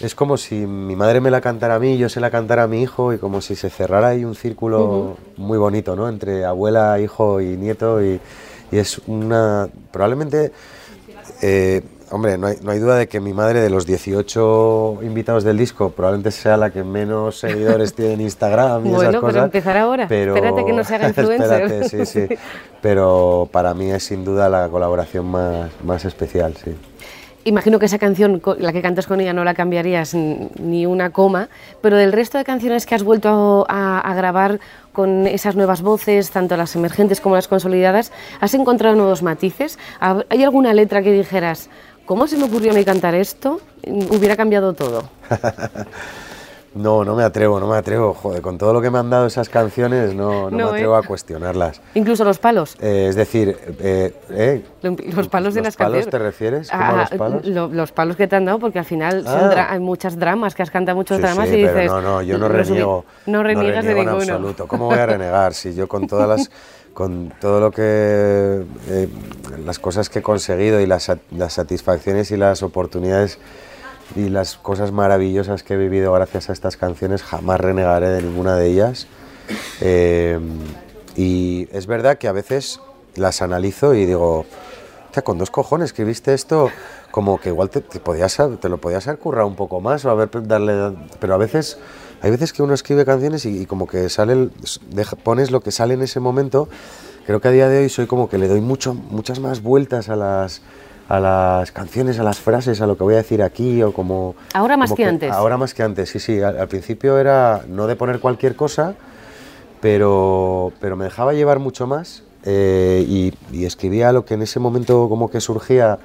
es 0.00 0.14
como 0.14 0.36
si 0.36 0.54
mi 0.54 0.96
madre 0.96 1.20
me 1.20 1.30
la 1.30 1.40
cantara 1.40 1.76
a 1.76 1.78
mí, 1.78 1.98
yo 1.98 2.08
se 2.08 2.20
la 2.20 2.30
cantara 2.30 2.64
a 2.64 2.66
mi 2.66 2.82
hijo 2.82 3.12
y 3.12 3.18
como 3.18 3.40
si 3.40 3.56
se 3.56 3.68
cerrara 3.68 4.08
ahí 4.08 4.24
un 4.24 4.34
círculo 4.34 5.16
muy 5.36 5.58
bonito, 5.58 5.96
¿no? 5.96 6.08
Entre 6.08 6.44
abuela, 6.44 6.98
hijo 6.98 7.40
y 7.42 7.56
nieto 7.56 8.02
y, 8.02 8.20
y 8.70 8.78
es 8.78 8.98
una, 9.06 9.68
probablemente, 9.90 10.52
eh, 11.42 11.82
hombre, 12.10 12.38
no 12.38 12.48
hay, 12.48 12.56
no 12.62 12.70
hay, 12.70 12.78
duda 12.78 12.96
de 12.96 13.08
que 13.08 13.20
mi 13.20 13.32
madre 13.32 13.60
de 13.60 13.70
los 13.70 13.86
18 13.86 14.98
invitados 15.02 15.44
del 15.44 15.58
disco 15.58 15.90
probablemente 15.90 16.30
sea 16.30 16.56
la 16.56 16.70
que 16.70 16.84
menos 16.84 17.38
seguidores 17.38 17.94
tiene 17.94 18.14
en 18.14 18.20
Instagram 18.22 18.86
y 18.86 18.90
bueno, 18.90 19.10
esas 19.10 19.20
cosas. 19.20 19.34
pero 19.34 19.44
empezar 19.44 19.76
ahora, 19.76 20.08
pero, 20.08 20.34
espérate 20.34 20.64
que 20.64 20.72
no 20.72 20.84
se 20.84 20.94
haga 20.94 21.08
influencer. 21.08 21.62
espérate, 21.62 21.88
sí, 21.88 22.06
sí, 22.06 22.34
pero 22.80 23.48
para 23.50 23.74
mí 23.74 23.90
es 23.90 24.04
sin 24.04 24.24
duda 24.24 24.48
la 24.48 24.68
colaboración 24.68 25.26
más, 25.26 25.70
más 25.84 26.04
especial, 26.04 26.54
sí. 26.56 26.74
Imagino 27.44 27.78
que 27.78 27.86
esa 27.86 27.98
canción, 27.98 28.42
la 28.58 28.72
que 28.72 28.82
cantas 28.82 29.06
con 29.06 29.20
ella, 29.20 29.32
no 29.32 29.44
la 29.44 29.54
cambiarías 29.54 30.14
ni 30.14 30.84
una 30.84 31.10
coma, 31.10 31.48
pero 31.80 31.96
del 31.96 32.12
resto 32.12 32.36
de 32.36 32.44
canciones 32.44 32.84
que 32.84 32.94
has 32.94 33.02
vuelto 33.02 33.64
a, 33.68 34.12
grabar 34.14 34.60
con 34.92 35.26
esas 35.26 35.56
nuevas 35.56 35.80
voces, 35.80 36.30
tanto 36.30 36.56
las 36.56 36.76
emergentes 36.76 37.20
como 37.20 37.36
las 37.36 37.48
consolidadas, 37.48 38.12
¿has 38.40 38.52
encontrado 38.52 38.94
nuevos 38.94 39.22
matices? 39.22 39.78
¿Hay 40.00 40.44
alguna 40.44 40.74
letra 40.74 41.02
que 41.02 41.12
dijeras, 41.12 41.70
¿cómo 42.04 42.26
se 42.26 42.36
me 42.36 42.44
ocurrió 42.44 42.72
a 42.72 42.74
mí 42.74 42.84
cantar 42.84 43.14
esto? 43.14 43.60
Hubiera 43.86 44.36
cambiado 44.36 44.74
todo. 44.74 45.08
No, 46.72 47.04
no 47.04 47.16
me 47.16 47.24
atrevo, 47.24 47.58
no 47.58 47.66
me 47.66 47.76
atrevo. 47.76 48.14
Joder, 48.14 48.40
con 48.42 48.56
todo 48.56 48.72
lo 48.72 48.80
que 48.80 48.90
me 48.90 48.98
han 48.98 49.10
dado 49.10 49.26
esas 49.26 49.48
canciones, 49.48 50.14
no, 50.14 50.44
no, 50.50 50.56
me 50.56 50.62
No, 50.62 50.68
atrevo 50.68 50.94
¿eh? 50.96 51.00
a 51.02 51.06
cuestionarlas. 51.06 51.80
Incluso 51.94 52.22
los 52.24 52.38
palos. 52.38 52.76
Eh, 52.80 53.06
es 53.08 53.16
decir, 53.16 53.56
eh, 53.80 54.14
eh, 54.30 54.64
Los 54.82 55.26
palos 55.26 55.54
de 55.54 55.60
¿los 55.62 55.66
las 55.66 55.76
palos 55.76 56.04
canciones. 56.04 56.10
te 56.10 56.18
refieres? 56.20 56.70
¿Cómo 56.70 56.82
a 56.82 56.88
Ah, 56.88 56.96
los 57.10 57.18
palos? 57.18 57.44
lo- 57.46 57.68
los 57.68 57.90
palos 57.90 58.16
que 58.16 58.28
te 58.28 58.36
han 58.36 58.44
dado, 58.44 58.60
porque 58.60 58.78
al 58.78 58.84
final 58.84 59.24
son 59.24 59.40
Ah. 59.40 59.50
dra- 59.50 59.66
hay 59.70 59.80
muchas 59.80 60.16
dramas, 60.16 60.54
que 60.54 60.62
has 60.62 60.70
cantado 60.70 60.94
muchos 60.94 61.16
Sí, 61.16 61.22
dramas 61.22 61.48
sí, 61.48 61.56
y 61.56 61.64
pero 61.64 61.74
dices... 61.74 61.90
no, 61.90 62.00
no, 62.00 62.22
yo 62.22 62.38
no 62.38 62.46
reniego. 62.48 63.04
No 63.26 63.42
reniegas 63.42 63.84
de 63.84 63.90
reniego 63.94 64.12
en 64.12 64.18
ninguno. 64.18 64.34
absoluto. 64.36 64.68
¿Cómo 64.68 64.86
voy 64.86 64.98
a 64.98 65.06
renegar? 65.06 65.54
Si 65.54 65.74
yo 65.74 65.88
con 65.88 66.06
todas 66.06 66.28
las, 66.28 66.50
con 66.94 67.32
todo 67.40 67.58
lo 67.58 67.72
que, 67.72 67.82
eh, 68.88 69.08
las 69.66 69.80
cosas 69.80 70.08
que 70.08 70.20
he 70.20 70.22
conseguido 70.22 70.80
y 70.80 70.86
las 70.86 71.10
satisfacciones 71.48 72.30
y 72.30 72.36
las 72.36 72.62
oportunidades 72.62 73.38
y 74.16 74.28
las 74.28 74.56
cosas 74.56 74.92
maravillosas 74.92 75.62
que 75.62 75.74
he 75.74 75.76
vivido 75.76 76.12
gracias 76.12 76.50
a 76.50 76.52
estas 76.52 76.76
canciones, 76.76 77.22
jamás 77.22 77.60
renegaré 77.60 78.08
de 78.08 78.22
ninguna 78.22 78.56
de 78.56 78.66
ellas. 78.68 79.06
Eh, 79.80 80.38
y 81.16 81.68
es 81.72 81.86
verdad 81.86 82.18
que 82.18 82.28
a 82.28 82.32
veces 82.32 82.80
las 83.16 83.42
analizo 83.42 83.94
y 83.94 84.06
digo, 84.06 84.46
"Hostia, 85.06 85.22
con 85.22 85.38
dos 85.38 85.50
cojones 85.50 85.86
escribiste 85.86 86.34
esto, 86.34 86.70
como 87.10 87.40
que 87.40 87.48
igual 87.48 87.70
te, 87.70 87.80
te 87.80 87.98
podías, 88.00 88.36
te 88.60 88.68
lo 88.68 88.78
podías 88.78 89.06
haber 89.08 89.18
currado 89.18 89.46
un 89.48 89.56
poco 89.56 89.80
más 89.80 90.04
o 90.04 90.10
haber 90.10 90.28
darle, 90.46 90.96
pero 91.18 91.34
a 91.34 91.38
veces 91.38 91.78
hay 92.22 92.30
veces 92.30 92.52
que 92.52 92.62
uno 92.62 92.74
escribe 92.74 93.04
canciones 93.04 93.44
y, 93.46 93.62
y 93.62 93.66
como 93.66 93.86
que 93.86 94.08
sale, 94.08 94.34
el- 94.34 94.52
deja- 94.90 95.16
pones 95.16 95.50
lo 95.50 95.60
que 95.60 95.72
sale 95.72 95.94
en 95.94 96.02
ese 96.02 96.20
momento. 96.20 96.68
Creo 97.26 97.40
que 97.40 97.48
a 97.48 97.50
día 97.50 97.68
de 97.68 97.78
hoy 97.80 97.88
soy 97.88 98.06
como 98.06 98.28
que 98.28 98.38
le 98.38 98.46
doy 98.48 98.60
mucho, 98.60 98.94
muchas 98.94 99.40
más 99.40 99.62
vueltas 99.62 100.08
a 100.08 100.16
las 100.16 100.62
a 101.10 101.18
las 101.18 101.72
canciones, 101.72 102.20
a 102.20 102.22
las 102.22 102.38
frases, 102.38 102.80
a 102.80 102.86
lo 102.86 102.96
que 102.96 103.02
voy 103.02 103.14
a 103.14 103.16
decir 103.16 103.42
aquí 103.42 103.82
o 103.82 103.92
como 103.92 104.36
Ahora 104.54 104.76
más 104.76 104.90
como 104.90 104.96
que 104.96 105.04
antes. 105.04 105.32
Ahora 105.32 105.56
más 105.56 105.74
que 105.74 105.82
antes, 105.82 106.08
sí, 106.08 106.20
sí. 106.20 106.40
Al, 106.40 106.56
al 106.56 106.68
principio 106.68 107.18
era 107.18 107.64
no 107.66 107.88
de 107.88 107.96
poner 107.96 108.20
cualquier 108.20 108.54
cosa, 108.54 108.94
pero, 109.80 110.72
pero 110.80 110.94
me 110.94 111.04
dejaba 111.04 111.32
llevar 111.32 111.58
mucho 111.58 111.88
más 111.88 112.22
eh, 112.44 113.04
y, 113.08 113.34
y 113.50 113.64
escribía 113.64 114.12
lo 114.12 114.24
que 114.24 114.34
en 114.34 114.42
ese 114.42 114.60
momento 114.60 115.08
como 115.08 115.28
que 115.28 115.40
surgía, 115.40 115.98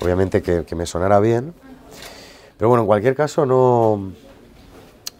obviamente 0.00 0.42
que, 0.42 0.64
que 0.64 0.74
me 0.74 0.86
sonara 0.86 1.20
bien. 1.20 1.54
Pero 2.56 2.68
bueno, 2.68 2.82
en 2.82 2.88
cualquier 2.88 3.14
caso 3.14 3.46
no... 3.46 4.10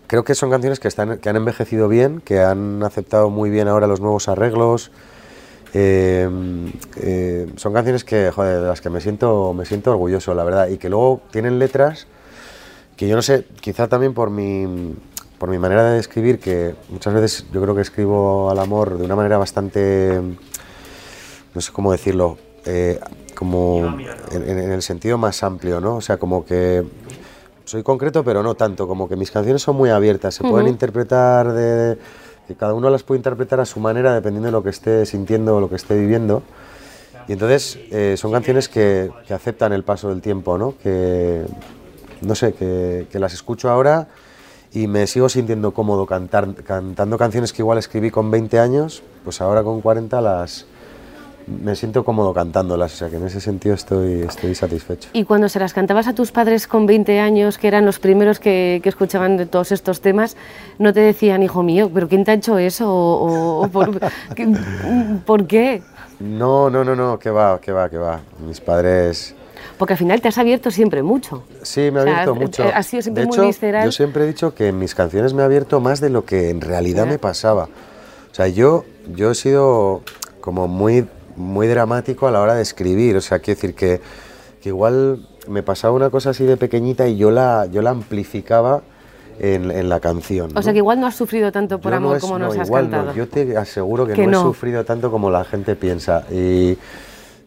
Creo 0.09 0.25
que 0.25 0.35
son 0.35 0.51
canciones 0.51 0.81
que, 0.81 0.89
están, 0.89 1.19
que 1.19 1.29
han 1.29 1.37
envejecido 1.37 1.87
bien, 1.87 2.21
que 2.23 2.41
han 2.41 2.83
aceptado 2.83 3.31
muy 3.31 3.51
bien 3.51 3.69
ahora 3.69 3.87
los 3.87 4.01
nuevos 4.01 4.27
arreglos. 4.27 4.91
Eh, 5.75 6.29
eh, 6.97 7.53
son 7.57 7.73
canciones 7.73 8.05
que, 8.05 8.31
joder, 8.31 8.63
de 8.63 8.69
las 8.69 8.81
que 8.81 8.91
me 8.91 9.01
siento, 9.01 9.53
me 9.53 9.65
siento 9.65 9.91
orgulloso, 9.91 10.35
la 10.35 10.45
verdad, 10.45 10.69
y 10.69 10.79
que 10.79 10.89
luego 10.89 11.21
tienen 11.31 11.59
letras 11.59 12.07
que 12.97 13.07
yo 13.07 13.15
no 13.15 13.23
sé, 13.23 13.47
quizá 13.61 13.87
también 13.87 14.13
por 14.13 14.29
mi, 14.29 14.95
por 15.39 15.49
mi 15.51 15.59
manera 15.59 15.85
de 15.93 16.01
escribir, 16.01 16.41
que 16.41 16.75
muchas 16.89 17.15
veces 17.15 17.47
yo 17.53 17.63
creo 17.63 17.75
que 17.75 17.83
escribo 17.83 18.51
al 18.51 18.59
amor 18.59 18.99
de 18.99 19.05
una 19.05 19.15
manera 19.15 19.39
bastante, 19.39 20.21
no 21.55 21.61
sé 21.61 21.71
cómo 21.73 21.93
decirlo, 21.93 22.39
eh, 22.67 22.99
como 23.37 23.97
en, 24.33 24.49
en 24.49 24.73
el 24.73 24.83
sentido 24.83 25.17
más 25.17 25.45
amplio, 25.45 25.81
¿no? 25.81 25.97
O 25.97 26.01
sea, 26.01 26.17
como 26.17 26.45
que 26.45 26.85
soy 27.65 27.85
concreto, 27.85 28.25
pero 28.25 28.43
no 28.43 28.57
tanto, 28.57 28.89
como 28.89 29.09
que 29.09 29.15
mis 29.15 29.31
canciones 29.31 29.63
son 29.63 29.77
muy 29.77 29.91
abiertas, 29.91 30.35
se 30.35 30.43
pueden 30.43 30.67
interpretar 30.67 31.53
de, 31.53 31.99
que 32.49 32.55
cada 32.55 32.73
uno 32.73 32.89
las 32.89 33.03
puede 33.03 33.19
interpretar 33.19 33.61
a 33.61 33.67
su 33.67 33.79
manera 33.79 34.15
dependiendo 34.15 34.47
de 34.47 34.53
lo 34.53 34.63
que 34.63 34.71
esté 34.71 35.05
sintiendo 35.05 35.57
o 35.57 35.61
lo 35.61 35.69
que 35.69 35.77
esté 35.77 35.99
viviendo. 35.99 36.43
Y 37.29 37.33
entonces 37.35 37.79
eh, 37.91 38.15
son 38.17 38.33
canciones 38.33 38.71
que, 38.71 39.11
que 39.27 39.35
aceptan 39.35 39.75
el 39.75 39.85
paso 39.85 40.09
del 40.09 40.23
tiempo, 40.23 40.57
¿no? 40.57 40.75
Que, 40.83 41.45
no 42.23 42.35
sé, 42.35 42.55
que, 42.55 43.07
que 43.13 43.19
las 43.19 43.35
escucho 43.35 43.69
ahora 43.69 44.09
y 44.73 44.87
me 44.87 45.07
sigo 45.07 45.29
sintiendo 45.29 45.73
cómodo 45.73 46.07
cantar, 46.07 46.55
cantando 46.65 47.19
canciones 47.19 47.53
que 47.53 47.61
igual 47.61 47.77
escribí 47.77 48.11
con 48.11 48.31
20 48.31 48.59
años, 48.59 49.03
pues 49.25 49.43
ahora 49.43 49.63
con 49.63 49.83
40 49.83 50.19
las 50.23 50.65
me 51.63 51.75
siento 51.77 52.05
cómodo 52.05 52.33
cantándolas, 52.35 52.93
o 52.95 52.97
sea 52.97 53.09
que 53.09 53.17
en 53.17 53.27
ese 53.27 53.41
sentido 53.41 53.75
estoy, 53.75 54.23
estoy 54.23 54.55
satisfecho. 54.55 55.09
Y 55.13 55.25
cuando 55.25 55.49
se 55.49 55.59
las 55.59 55.73
cantabas 55.73 56.07
a 56.09 56.15
tus 56.15 56.31
padres 56.33 56.67
con 56.67 56.87
20 56.87 57.21
años, 57.21 57.59
que 57.59 57.69
eran 57.69 57.85
los 57.87 57.99
primeros 57.99 58.39
que, 58.41 58.81
que 58.83 58.89
escuchaban 58.89 59.37
de 59.37 59.47
todos 59.47 59.73
estos 59.73 60.01
temas, 60.01 60.37
no 60.79 60.93
te 60.93 61.01
decían, 61.01 61.43
hijo 61.43 61.63
mío, 61.63 61.91
¿pero 61.93 62.09
quién 62.09 62.25
te 62.25 62.33
ha 62.33 62.35
hecho 62.35 62.59
eso? 62.59 62.93
¿O, 62.93 63.65
o- 63.65 63.69
por, 63.69 63.99
qué, 64.35 64.49
por 65.25 65.47
qué? 65.47 65.83
No, 66.21 66.69
no, 66.71 66.85
no, 66.85 66.95
no, 66.97 67.19
que 67.19 67.31
va, 67.31 67.61
que 67.61 67.73
va, 67.73 67.89
que 67.89 67.97
va. 67.99 68.21
Mis 68.47 68.61
padres... 68.61 69.35
Porque 69.77 69.95
al 69.95 69.99
final 69.99 70.21
te 70.21 70.27
has 70.29 70.39
abierto 70.39 70.71
siempre 70.73 71.03
mucho. 71.05 71.45
Sí, 71.63 71.91
me 71.93 72.01
ha 72.01 72.03
O 72.03 72.05
sea, 72.05 72.13
abierto 72.23 72.35
eh, 72.35 72.39
mucho. 72.41 72.65
eh, 72.65 72.73
has 72.75 72.87
sido 72.87 73.03
siempre 73.03 73.23
de 73.23 73.29
muy 73.29 73.37
hecho, 73.37 73.47
visceral. 73.47 73.85
yo 73.85 73.93
siempre 73.93 74.25
he 74.25 74.27
dicho 74.27 74.53
que 74.55 74.69
en 74.69 74.79
mis 74.79 74.95
canciones 74.95 75.35
me 75.35 75.43
ha 75.43 75.45
abierto 75.45 75.79
más 75.81 76.01
de 76.01 76.11
lo 76.11 76.25
que 76.25 76.51
en 76.51 76.61
realidad 76.61 77.07
me 77.07 77.19
pasaba. 77.19 77.69
O 78.31 78.35
sea, 78.35 78.49
yo, 78.49 78.85
yo 79.15 79.31
he 79.31 79.35
sido 79.37 80.03
como 80.41 80.67
muy, 80.67 81.07
muy 81.39 81.67
dramático 81.67 82.27
a 82.27 82.31
la 82.31 82.41
hora 82.41 82.55
de 82.55 82.63
escribir. 82.63 83.17
O 83.17 83.21
sea, 83.21 83.39
quiero 83.39 83.57
decir 83.61 83.75
que, 83.75 84.01
que 84.63 84.69
igual 84.69 85.27
me 85.49 85.63
pasaba 85.63 85.95
una 85.95 86.11
cosa 86.11 86.31
así 86.31 86.45
de 86.45 86.57
pequeñita 86.57 87.09
y 87.09 87.17
yo 87.17 87.31
la, 87.31 87.67
yo 87.67 87.81
la 87.83 87.91
amplificaba 87.91 88.83
en, 89.41 89.71
en 89.71 89.89
la 89.89 90.01
canción. 90.01 90.51
O 90.51 90.55
¿no? 90.55 90.63
sea 90.63 90.73
que 90.73 90.79
igual 90.79 91.01
no 91.01 91.07
has 91.07 91.15
sufrido 91.17 91.51
tanto 91.53 91.79
por 91.81 91.93
Yo 91.93 92.01
no 92.01 92.07
amor 92.07 92.17
es- 92.17 92.23
como 92.23 92.39
no, 92.39 92.47
nos 92.47 92.59
has 92.59 92.67
igual 92.69 92.91
no, 92.91 92.97
cantado. 92.97 93.17
Yo 93.17 93.29
te 93.29 93.57
aseguro 93.57 94.07
que, 94.07 94.13
Que 94.15 94.27
no, 94.27 94.33
no. 94.33 94.41
he 94.41 94.43
sufrido 94.43 94.85
tanto 94.85 95.11
como 95.11 95.31
la 95.31 95.45
gente 95.45 95.77
piensa. 95.77 96.25
Y 96.31 96.77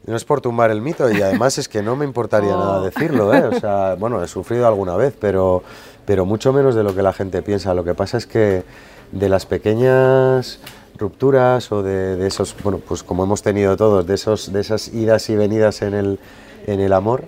no 0.08 0.16
es 0.16 0.24
por 0.26 0.42
tumbar 0.42 0.72
el 0.72 0.82
mito, 0.82 1.12
y 1.12 1.22
además 1.22 1.58
es 1.60 1.68
que 1.70 1.84
no 1.84 1.96
me 1.96 2.06
importaría 2.06 2.56
Oh. 2.56 2.60
nada 2.60 2.82
decirlo. 2.86 3.34
¿eh? 3.34 3.44
O 3.44 3.60
sea, 3.60 3.96
bueno, 4.00 4.24
he 4.24 4.28
sufrido 4.28 4.66
alguna 4.68 4.96
vez, 4.96 5.14
pero, 5.20 5.62
pero 6.06 6.26
mucho 6.26 6.54
menos 6.54 6.74
de 6.76 6.84
lo 6.84 6.96
que 6.96 7.04
la 7.04 7.14
gente 7.14 7.42
piensa. 7.42 7.74
Lo 7.74 7.84
que 7.84 7.94
pasa 7.94 8.18
es 8.18 8.26
que 8.26 8.64
de 9.12 9.28
las 9.30 9.46
pequeñas 9.46 10.60
rupturas 10.98 11.72
o 11.72 11.82
de, 11.84 12.16
de 12.16 12.28
esos, 12.28 12.56
bueno, 12.64 12.80
pues 12.80 13.04
como 13.04 13.24
hemos 13.24 13.42
tenido 13.42 13.76
todos, 13.78 14.06
de, 14.06 14.16
esos, 14.16 14.52
de 14.54 14.62
esas 14.62 14.94
idas 14.94 15.30
y 15.30 15.36
venidas 15.36 15.82
en 15.82 15.94
el, 15.94 16.20
en 16.68 16.80
el 16.80 16.94
amor, 16.94 17.24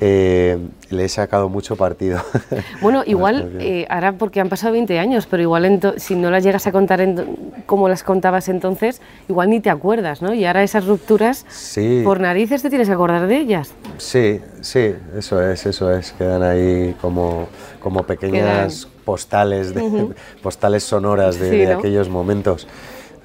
eh, 0.00 0.58
le 0.90 1.04
he 1.04 1.08
sacado 1.08 1.48
mucho 1.48 1.74
partido. 1.74 2.20
Bueno, 2.80 3.02
igual, 3.04 3.56
eh, 3.58 3.84
ahora 3.90 4.12
porque 4.12 4.40
han 4.40 4.48
pasado 4.48 4.72
20 4.74 4.98
años, 5.00 5.26
pero 5.28 5.42
igual 5.42 5.80
si 5.96 6.14
no 6.14 6.30
las 6.30 6.44
llegas 6.44 6.66
a 6.68 6.72
contar 6.72 7.00
en- 7.00 7.24
como 7.66 7.88
las 7.88 8.04
contabas 8.04 8.48
entonces, 8.48 9.00
igual 9.28 9.50
ni 9.50 9.58
te 9.58 9.70
acuerdas, 9.70 10.22
¿no? 10.22 10.32
Y 10.34 10.44
ahora 10.44 10.62
esas 10.62 10.86
rupturas, 10.86 11.44
Sí. 11.48 12.02
por 12.04 12.20
narices 12.20 12.62
te 12.62 12.68
tienes 12.68 12.86
que 12.86 12.94
acordar 12.94 13.26
de 13.26 13.36
ellas. 13.38 13.72
Sí, 13.98 14.40
sí, 14.60 14.94
eso 15.16 15.42
es, 15.42 15.66
eso 15.66 15.92
es. 15.92 16.12
Quedan 16.12 16.44
ahí 16.44 16.94
como, 17.00 17.48
como 17.80 18.04
pequeñas 18.04 18.86
postales, 19.04 19.74
de, 19.74 19.82
postales 20.42 20.84
sonoras 20.84 21.40
de, 21.40 21.50
Sí, 21.50 21.56
de 21.56 21.72
¿no? 21.72 21.78
aquellos 21.80 22.08
momentos. 22.08 22.68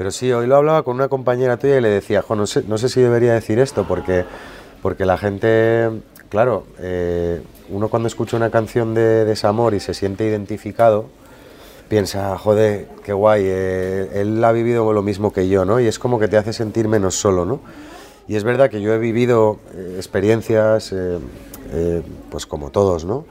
Pero 0.01 0.09
sí, 0.09 0.31
hoy 0.31 0.47
lo 0.47 0.55
hablaba 0.55 0.81
con 0.81 0.95
una 0.95 1.09
compañera 1.09 1.57
tuya 1.57 1.77
y 1.77 1.81
le 1.81 1.89
decía, 1.89 2.23
"Jo, 2.23 2.35
no 2.35 2.47
sé, 2.47 2.63
no 2.67 2.79
sé 2.79 2.89
si 2.89 2.99
debería 3.01 3.35
decir 3.35 3.59
esto, 3.59 3.85
porque, 3.87 4.25
porque 4.81 5.05
la 5.05 5.15
gente, 5.15 5.91
claro, 6.29 6.63
eh, 6.79 7.39
uno 7.69 7.87
cuando 7.87 8.07
escucha 8.07 8.35
una 8.35 8.49
canción 8.49 8.95
de 8.95 9.25
desamor 9.25 9.75
y 9.75 9.79
se 9.79 9.93
siente 9.93 10.25
identificado, 10.25 11.05
piensa, 11.87 12.35
joder, 12.39 12.87
qué 13.05 13.13
guay, 13.13 13.43
eh, 13.45 14.09
él 14.15 14.43
ha 14.43 14.51
vivido 14.51 14.91
lo 14.91 15.03
mismo 15.03 15.31
que 15.31 15.47
yo, 15.47 15.65
¿no? 15.65 15.79
Y 15.79 15.85
es 15.85 15.99
como 15.99 16.19
que 16.19 16.27
te 16.27 16.35
hace 16.35 16.51
sentir 16.51 16.87
menos 16.87 17.13
solo, 17.13 17.45
¿no? 17.45 17.59
Y 18.27 18.37
es 18.37 18.43
verdad 18.43 18.71
que 18.71 18.81
yo 18.81 18.95
he 18.95 18.97
vivido 18.97 19.59
eh, 19.75 19.93
experiencias, 19.97 20.95
pues 22.31 22.47
como 22.47 22.71
todos, 22.71 23.05
¿no? 23.05 23.25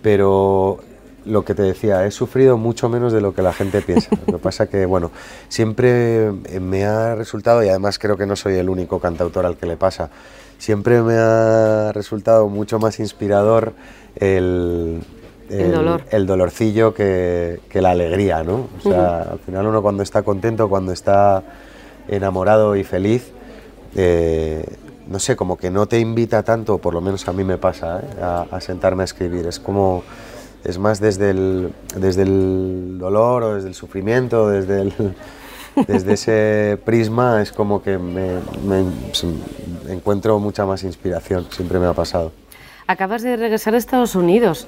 Pero 0.00 0.78
lo 1.28 1.44
que 1.44 1.54
te 1.54 1.62
decía, 1.62 2.04
he 2.06 2.10
sufrido 2.10 2.56
mucho 2.56 2.88
menos 2.88 3.12
de 3.12 3.20
lo 3.20 3.34
que 3.34 3.42
la 3.42 3.52
gente 3.52 3.82
piensa. 3.82 4.10
Lo 4.26 4.34
que 4.34 4.38
pasa 4.38 4.66
que, 4.68 4.86
bueno, 4.86 5.10
siempre 5.48 6.28
eh, 6.28 6.60
me 6.60 6.84
ha 6.84 7.14
resultado, 7.14 7.62
y 7.62 7.68
además 7.68 7.98
creo 7.98 8.16
que 8.16 8.26
no 8.26 8.34
soy 8.36 8.54
el 8.56 8.68
único 8.68 8.98
cantautor 8.98 9.46
al 9.46 9.56
que 9.56 9.66
le 9.66 9.76
pasa, 9.76 10.10
siempre 10.58 11.02
me 11.02 11.14
ha 11.14 11.92
resultado 11.92 12.48
mucho 12.48 12.78
más 12.78 12.98
inspirador 12.98 13.74
el, 14.16 15.02
El 15.48 15.72
dolor. 15.72 16.02
el 16.10 16.26
dolorcillo 16.26 16.94
que, 16.94 17.60
que 17.68 17.80
la 17.80 17.90
alegría, 17.90 18.42
¿no? 18.42 18.68
O 18.78 18.82
sea, 18.82 19.20
al 19.22 19.38
final 19.38 19.66
uno 19.66 19.82
cuando 19.82 20.02
está 20.02 20.22
contento, 20.22 20.68
cuando 20.68 20.92
está 20.92 21.42
enamorado 22.08 22.74
y 22.74 22.84
feliz, 22.84 23.30
eh, 23.94 24.64
no 25.08 25.18
sé, 25.18 25.36
como 25.36 25.56
que 25.56 25.70
no 25.70 25.86
te 25.86 25.98
invita 26.00 26.42
tanto, 26.42 26.78
por 26.78 26.92
lo 26.92 27.00
menos 27.00 27.26
a 27.28 27.32
mí 27.32 27.44
me 27.44 27.56
pasa, 27.56 28.00
¿eh? 28.00 28.22
a, 28.22 28.46
a 28.50 28.60
sentarme 28.60 29.02
a 29.02 29.04
escribir. 29.04 29.46
Es 29.46 29.58
como, 29.58 30.02
es 30.68 30.78
más 30.78 31.00
desde 31.00 31.30
el, 31.30 31.72
desde 31.96 32.22
el 32.22 32.98
dolor 32.98 33.42
o 33.42 33.54
desde 33.54 33.68
el 33.68 33.74
sufrimiento, 33.74 34.48
desde, 34.50 34.92
desde 35.86 36.12
ese 36.12 36.78
prisma, 36.84 37.40
es 37.40 37.52
como 37.52 37.82
que 37.82 37.96
me, 37.96 38.38
encuentro 39.88 40.38
mucha 40.38 40.66
más 40.66 40.84
inspiración, 40.84 41.46
siempre 41.50 41.78
me 41.78 41.86
ha 41.86 41.94
pasado. 41.94 42.32
Acabas 42.86 43.22
de 43.22 43.36
regresar 43.36 43.74
a 43.74 43.78
Estados 43.78 44.14
Unidos. 44.14 44.66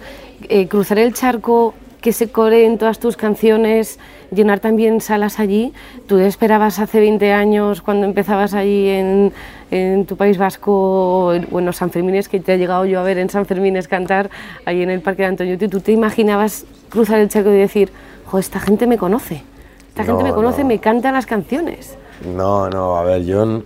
Eh, 0.48 0.68
cruzar 0.68 0.98
el 0.98 1.12
charco, 1.12 1.74
que 2.00 2.12
se 2.12 2.30
core 2.30 2.64
en 2.66 2.78
todas 2.78 2.98
tus 2.98 3.16
canciones, 3.16 3.98
llenar 4.34 4.60
también 4.60 5.00
salas 5.00 5.38
allí. 5.38 5.72
¿Tú 6.06 6.18
esperabas 6.18 6.78
hace 6.78 7.00
20 7.00 7.32
años, 7.32 7.82
cuando 7.82 8.06
empezabas 8.06 8.54
allí 8.54 8.88
en, 8.88 9.32
en 9.70 10.06
tu 10.06 10.16
País 10.16 10.38
Vasco, 10.38 11.32
en- 11.34 11.46
bueno, 11.50 11.72
San 11.72 11.90
Fermines, 11.90 12.28
que 12.28 12.40
te 12.40 12.54
he 12.54 12.58
llegado 12.58 12.84
yo 12.86 13.00
a 13.00 13.02
ver 13.02 13.18
en 13.18 13.28
San 13.28 13.44
Fermines 13.46 13.86
cantar, 13.88 14.30
ahí 14.64 14.82
en 14.82 14.90
el 14.90 15.00
Parque 15.00 15.22
de 15.22 15.28
Antoniotti, 15.28 15.68
¿tú 15.68 15.80
te 15.80 15.92
imaginabas 15.92 16.64
cruzar 16.88 17.20
el 17.20 17.28
charco 17.28 17.50
y 17.50 17.56
decir, 17.58 17.90
jo, 18.26 18.38
esta 18.38 18.60
gente 18.60 18.86
me 18.86 18.96
conoce, 18.96 19.42
esta 19.88 20.04
gente 20.04 20.24
me 20.24 20.32
conoce, 20.32 20.64
me 20.64 20.78
cantan 20.78 21.14
las 21.14 21.26
canciones. 21.26 21.96
No, 22.36 22.68
no, 22.70 22.96
a 22.96 23.04
ver, 23.04 23.24
yo, 23.24 23.62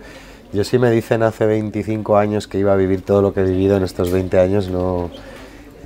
yo 0.53 0.63
si 0.63 0.77
me 0.79 0.89
dicen 0.91 1.23
hace 1.23 1.45
25 1.45 2.17
años 2.17 2.47
que 2.47 2.57
iba 2.59 2.73
a 2.73 2.75
vivir 2.75 3.01
todo 3.01 3.21
lo 3.21 3.33
que 3.33 3.41
he 3.41 3.43
vivido 3.43 3.77
en 3.77 3.83
estos 3.83 4.11
20 4.11 4.39
años, 4.39 4.69
no, 4.69 5.09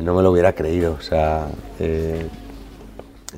no 0.01 0.13
me 0.15 0.23
lo 0.23 0.31
hubiera 0.31 0.53
creído. 0.53 0.93
O 0.93 1.01
sea, 1.01 1.47
eh, 1.79 2.27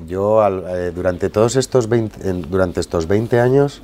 yo 0.06 0.46
eh, 0.46 0.90
durante 0.94 1.28
todos 1.30 1.56
estos 1.56 1.88
20, 1.88 2.32
durante 2.48 2.80
estos 2.80 3.06
20 3.06 3.40
años, 3.40 3.82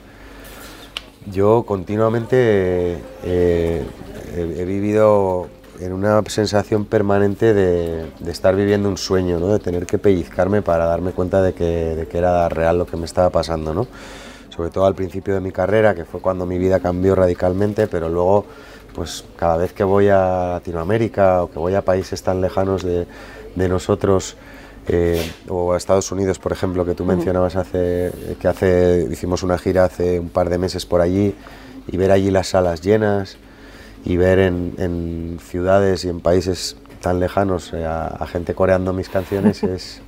yo 1.26 1.64
continuamente 1.66 2.99
eh, 3.23 3.85
he, 4.35 4.64
vivido 4.64 5.49
en 5.80 5.92
una 5.92 6.23
sensación 6.26 6.85
permanente 6.85 7.54
de, 7.54 8.11
estar 8.26 8.56
viviendo 8.56 8.88
un 8.88 8.97
sueño, 8.97 9.38
¿no? 9.38 9.49
de 9.49 9.58
tener 9.58 9.87
que 9.87 9.99
pellizcarme 9.99 10.62
para 10.62 10.87
darme 10.87 11.12
cuenta 11.12 11.42
de 11.42 11.52
que, 11.52 11.64
de 11.64 12.06
que, 12.06 12.18
era 12.18 12.49
real 12.49 12.78
lo 12.78 12.87
que 12.87 12.97
me 12.97 13.04
estaba 13.04 13.30
pasando. 13.30 13.75
¿no? 13.75 13.87
Sobre 14.49 14.70
todo 14.70 14.87
al 14.87 14.94
principio 14.94 15.35
de 15.35 15.40
mi 15.40 15.52
carrera, 15.52 15.94
que 15.94 16.04
fue 16.04 16.20
cuando 16.20 16.47
mi 16.47 16.58
vida 16.58 16.80
cambió 16.80 17.14
radicalmente, 17.14 17.87
pero 17.87 18.08
luego, 18.08 18.47
pues 18.99 19.25
cada 19.37 19.57
vez 19.57 19.73
que 19.73 19.85
voy 19.85 20.09
a 20.09 20.55
Latinoamérica 20.55 21.45
o 21.45 21.50
que 21.50 21.59
voy 21.59 21.75
a 21.75 21.83
países 21.83 22.23
tan 22.23 22.40
lejanos 22.40 22.83
de, 22.83 23.07
de 23.55 23.69
nosotros, 23.69 24.37
eh, 24.88 25.31
o 25.49 25.73
a 25.73 25.76
Estados 25.76 26.11
Unidos, 26.11 26.38
por 26.38 26.50
ejemplo, 26.52 26.85
que 26.85 26.95
tú 26.95 27.05
mencionabas 27.05 27.57
hace, 27.57 28.11
que 28.40 28.49
hace, 28.49 29.07
hicimos 29.11 29.43
una 29.43 29.57
gira 29.57 29.85
hace 29.85 30.19
un 30.19 30.31
par 30.31 30.50
de 30.50 30.59
meses 30.59 30.85
por 30.85 31.00
allí, 31.00 31.35
y 31.87 31.97
ver 31.97 32.11
allí 32.11 32.31
las 32.31 32.49
salas 32.49 32.81
llenas, 32.81 33.38
y 34.05 34.17
ver 34.17 34.38
en, 34.38 35.38
ciudades 35.40 36.05
y 36.05 36.09
en 36.09 36.21
países 36.21 36.76
tan 37.00 37.21
lejanos 37.21 37.73
eh, 37.73 37.85
a, 37.85 38.26
gente 38.26 38.55
coreando 38.55 38.93
mis 38.93 39.09
canciones 39.09 39.62
es 39.62 40.00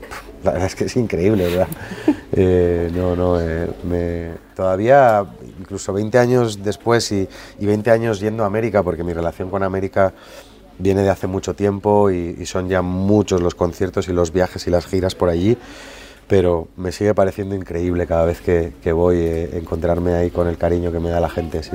la 0.43 0.53
verdad 0.53 0.67
es 0.67 0.75
que 0.75 0.85
es 0.85 0.97
increíble 0.97 1.45
verdad 1.45 1.69
eh, 2.33 2.91
no 2.93 3.15
no 3.15 3.41
eh, 3.41 3.69
me, 3.85 4.33
todavía 4.57 5.25
incluso 5.61 5.93
20 5.93 6.19
años 6.19 6.65
después 6.65 7.13
y, 7.13 7.29
y, 7.59 7.67
20 7.67 7.91
años 7.91 8.21
yendo 8.21 8.43
a 8.43 8.47
América 8.47 8.83
porque 8.83 9.05
mi 9.05 9.13
relación 9.13 9.51
con 9.51 9.63
América 9.63 10.13
viene 10.79 11.03
de 11.03 11.11
hace 11.11 11.27
mucho 11.27 11.55
tiempo 11.55 12.11
y, 12.11 12.37
y 12.39 12.47
son 12.47 12.69
ya 12.69 12.83
muchos 12.83 13.43
los 13.43 13.55
conciertos 13.55 14.09
y 14.09 14.13
los 14.13 14.33
viajes 14.33 14.67
y 14.67 14.71
las 14.71 14.87
giras 14.87 15.15
por 15.15 15.29
allí 15.29 15.57
pero 16.31 16.69
me 16.77 16.93
sigue 16.93 17.13
pareciendo 17.13 17.57
increíble 17.57 18.07
cada 18.07 18.25
vez 18.25 18.41
que, 18.41 18.93
voy 18.93 19.17
a 19.17 19.21
eh, 19.21 19.59
encontrarme 19.59 20.15
ahí 20.15 20.31
con 20.31 20.47
el 20.47 20.57
cariño 20.57 20.93
que 20.93 21.01
me 21.01 21.11
da 21.11 21.19
la 21.19 21.29
gente. 21.29 21.65
Sí. 21.65 21.73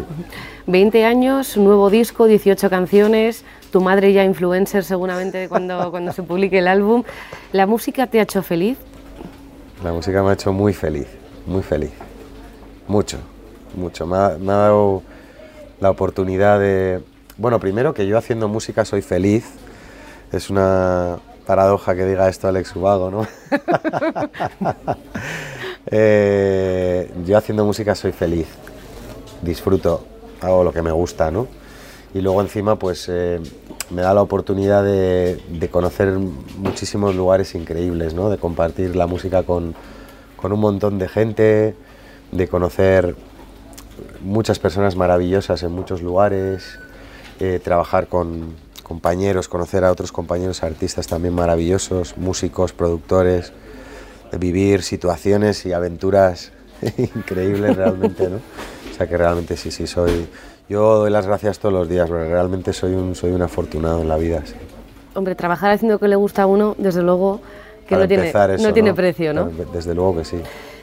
20 0.68 1.04
años, 1.04 1.58
nuevo 1.58 1.90
disco, 1.90 2.26
18 2.26 2.70
canciones, 2.70 3.44
tu 3.70 3.82
madre 3.82 4.14
ya 4.14 4.24
influencer 4.24 4.86
seguramente 4.86 5.50
cuando, 5.50 5.92
cuando 5.92 6.14
se 6.14 6.24
publique 6.24 6.60
el 6.60 6.70
álbum. 6.70 7.04
¿La 7.52 7.68
música 7.68 8.08
te 8.08 8.20
ha 8.20 8.22
hecho 8.22 8.42
feliz? 8.44 8.78
La 9.84 9.92
música 9.92 10.24
me 10.24 10.30
ha 10.30 10.34
hecho 10.36 10.54
muy 10.54 10.72
feliz, 10.72 11.08
muy 11.46 11.62
feliz, 11.62 11.92
mucho, 12.88 13.18
mucho. 13.76 14.06
Me 14.06 14.18
ha, 14.18 14.38
me 14.40 14.52
ha 14.52 14.56
dado 14.56 15.04
la 15.80 15.90
oportunidad 15.90 16.60
de... 16.60 17.02
Bueno, 17.38 17.60
primero 17.60 17.94
que 17.94 18.08
yo 18.08 18.18
haciendo 18.18 18.48
música 18.48 18.86
soy 18.86 19.02
feliz, 19.02 19.46
es 20.32 20.50
una, 20.50 21.20
paradoja 21.46 21.96
que 21.96 22.06
diga 22.06 22.28
esto 22.28 22.48
Alex 22.48 22.76
Ubago, 22.76 23.12
¿no? 23.12 23.28
Eh, 25.92 27.12
yo 27.28 27.38
haciendo 27.38 27.64
música 27.64 27.94
soy 27.94 28.12
feliz, 28.12 28.48
disfruto, 29.44 30.04
hago 30.42 30.64
lo 30.64 30.74
que 30.74 30.82
me 30.82 30.92
gusta, 30.92 31.30
¿no? 31.30 31.46
Y 32.12 32.22
luego 32.22 32.42
encima 32.42 32.80
pues 32.80 33.06
eh, 33.08 33.40
me 33.92 34.02
da 34.02 34.16
la 34.16 34.24
oportunidad 34.24 34.84
de, 34.84 35.70
conocer 35.72 36.18
muchísimos 36.58 37.14
lugares 37.14 37.54
increíbles, 37.54 38.16
¿no? 38.16 38.32
De 38.32 38.40
compartir 38.40 38.96
la 38.96 39.06
música 39.06 39.44
con, 39.44 39.76
un 40.42 40.60
montón 40.60 40.98
de 40.98 41.08
gente, 41.08 41.76
de 42.32 42.48
conocer 42.48 43.16
muchas 44.22 44.60
personas 44.60 44.96
maravillosas 44.96 45.64
en 45.64 45.72
muchos 45.72 46.02
lugares, 46.02 46.80
eh, 47.40 47.60
trabajar 47.64 48.08
con, 48.08 48.56
compañeros, 48.86 49.50
conocer 49.50 49.84
a 49.84 49.92
otros 49.92 50.12
compañeros 50.12 50.64
artistas 50.64 51.08
también 51.08 51.34
maravillosos, 51.34 52.18
músicos, 52.18 52.72
productores, 52.72 53.52
vivir 54.40 54.84
situaciones 54.84 55.66
y 55.66 55.74
aventuras 55.74 56.52
increíbles 56.98 57.76
realmente, 57.76 58.30
¿no? 58.30 58.38
O 58.38 58.96
sea 58.96 59.08
que 59.08 59.18
realmente 59.18 59.58
sí, 59.58 59.72
sí, 59.72 59.88
soy... 59.88 60.28
Yo 60.70 60.98
doy 60.98 61.12
las 61.12 61.28
gracias 61.28 61.60
todos 61.60 61.74
los 61.74 61.90
días, 61.90 62.08
porque 62.08 62.28
realmente 62.28 62.74
soy 62.74 62.94
un, 62.94 63.14
soy 63.14 63.32
un 63.32 63.42
afortunado 63.42 64.02
en 64.02 64.08
la 64.08 64.18
vida. 64.18 64.42
Hombre, 65.14 65.36
trabajar 65.36 65.72
haciendo 65.72 65.96
lo 65.96 66.00
que 66.00 66.08
le 66.08 66.16
gusta 66.16 66.44
a 66.44 66.46
uno, 66.48 66.76
desde 66.78 67.04
luego 67.04 67.40
que 67.88 67.96
no, 67.96 68.08
tiene, 68.08 68.32
no 68.60 68.74
tiene 68.74 68.94
precio, 68.94 69.34
¿no? 69.34 69.52
Desde 69.74 69.94
luego 69.94 70.18
que 70.18 70.26
sí. 70.26 70.38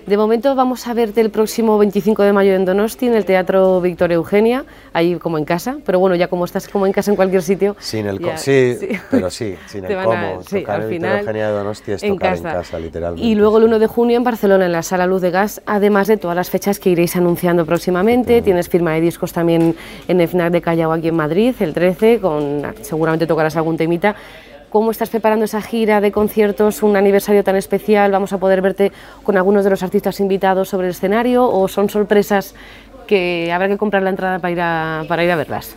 De 0.07 0.17
momento 0.17 0.57
vamos 0.57 0.89
a 0.89 0.95
verte 0.95 1.21
el 1.21 1.31
próximo 1.31 1.79
25 1.79 2.25
de 2.25 2.33
mayo 2.33 2.55
en 2.55 2.65
Donosti, 2.65 3.07
en 3.07 3.15
el 3.15 3.25
Teatro 3.25 3.81
Victoria 3.81 4.17
Eugenia, 4.17 4.65
ahí 4.93 5.15
como 5.15 5.39
en 5.39 5.45
casa, 5.45 5.77
pero 5.87 6.01
bueno, 6.01 6.17
ya 6.17 6.27
como 6.27 6.45
estás 6.45 6.67
como 6.67 6.87
en 6.87 6.93
casa 6.93 7.13
en 7.13 7.17
cualquier 7.17 7.43
sitio. 7.43 7.77
Sin 7.79 8.07
el 8.07 8.19
sí, 8.37 8.77
pero 9.11 9.31
sí, 9.31 9.55
sin 9.69 9.85
el 9.89 10.03
cómo. 10.03 10.43
Sí, 10.43 10.61
tocar 10.61 10.83
al 10.83 10.89
final, 10.89 11.21
Eugenia 11.21 11.47
de 11.47 11.53
Donosti 11.53 11.93
es 11.93 12.03
en 12.03 12.15
tocar 12.15 12.31
casa. 12.33 12.49
en 12.49 12.55
casa, 12.57 12.79
literalmente. 12.81 13.25
Y 13.25 13.37
luego 13.37 13.59
el 13.59 13.65
1 13.65 13.79
de 13.79 13.87
junio 13.87 14.17
en 14.17 14.25
Barcelona, 14.25 14.67
en 14.67 14.73
la 14.73 14.83
Sala 14.83 15.07
Luz 15.07 15.23
de 15.23 15.31
Gas, 15.31 15.63
además 15.67 16.09
de 16.09 16.17
todas 16.17 16.37
las 16.37 16.51
fechas 16.51 16.81
que 16.81 16.91
iréis 16.91 17.15
anunciando 17.15 17.65
próximamente. 17.65 18.43
Tienes 18.43 18.69
firma 18.69 18.95
de 18.95 19.03
discos 19.03 19.33
también 19.33 19.77
en 20.09 20.21
el 20.21 20.27
FNAC 20.27 20.53
de 20.53 20.61
Callao 20.61 20.93
aquí 20.93 21.09
en 21.09 21.17
Madrid, 21.17 21.55
el 21.61 21.73
13, 21.73 22.19
con 22.21 22.63
seguramente 22.81 23.29
tocarás 23.29 23.57
algún 23.57 23.77
temita 23.77 24.17
cómo 24.73 24.91
estás 24.91 25.11
preparando 25.11 25.45
esa 25.45 25.61
gira 25.61 26.01
de 26.01 26.11
conciertos, 26.11 26.83
un 26.83 26.97
aniversario 26.97 27.45
tan 27.45 27.57
especial, 27.57 28.11
vamos 28.11 28.33
a 28.33 28.39
poder 28.39 28.63
verte 28.63 28.91
con 29.23 29.37
algunos 29.37 29.65
de 29.65 29.71
los 29.71 29.83
artistas 29.83 30.19
invitados 30.19 30.71
sobre 30.71 30.87
el 30.87 30.93
escenario 30.93 31.47
o 31.47 31.69
son 31.69 31.91
sorpresas 31.91 32.55
que 33.07 33.53
habrá 33.53 33.69
que 33.69 33.77
comprar 33.77 34.03
la 34.03 34.09
entrada 34.09 34.39
para 34.39 34.51
ir 34.51 34.61
a, 34.63 35.05
para 35.07 35.25
ir 35.25 35.31
a 35.31 35.37
verlas. 35.37 35.75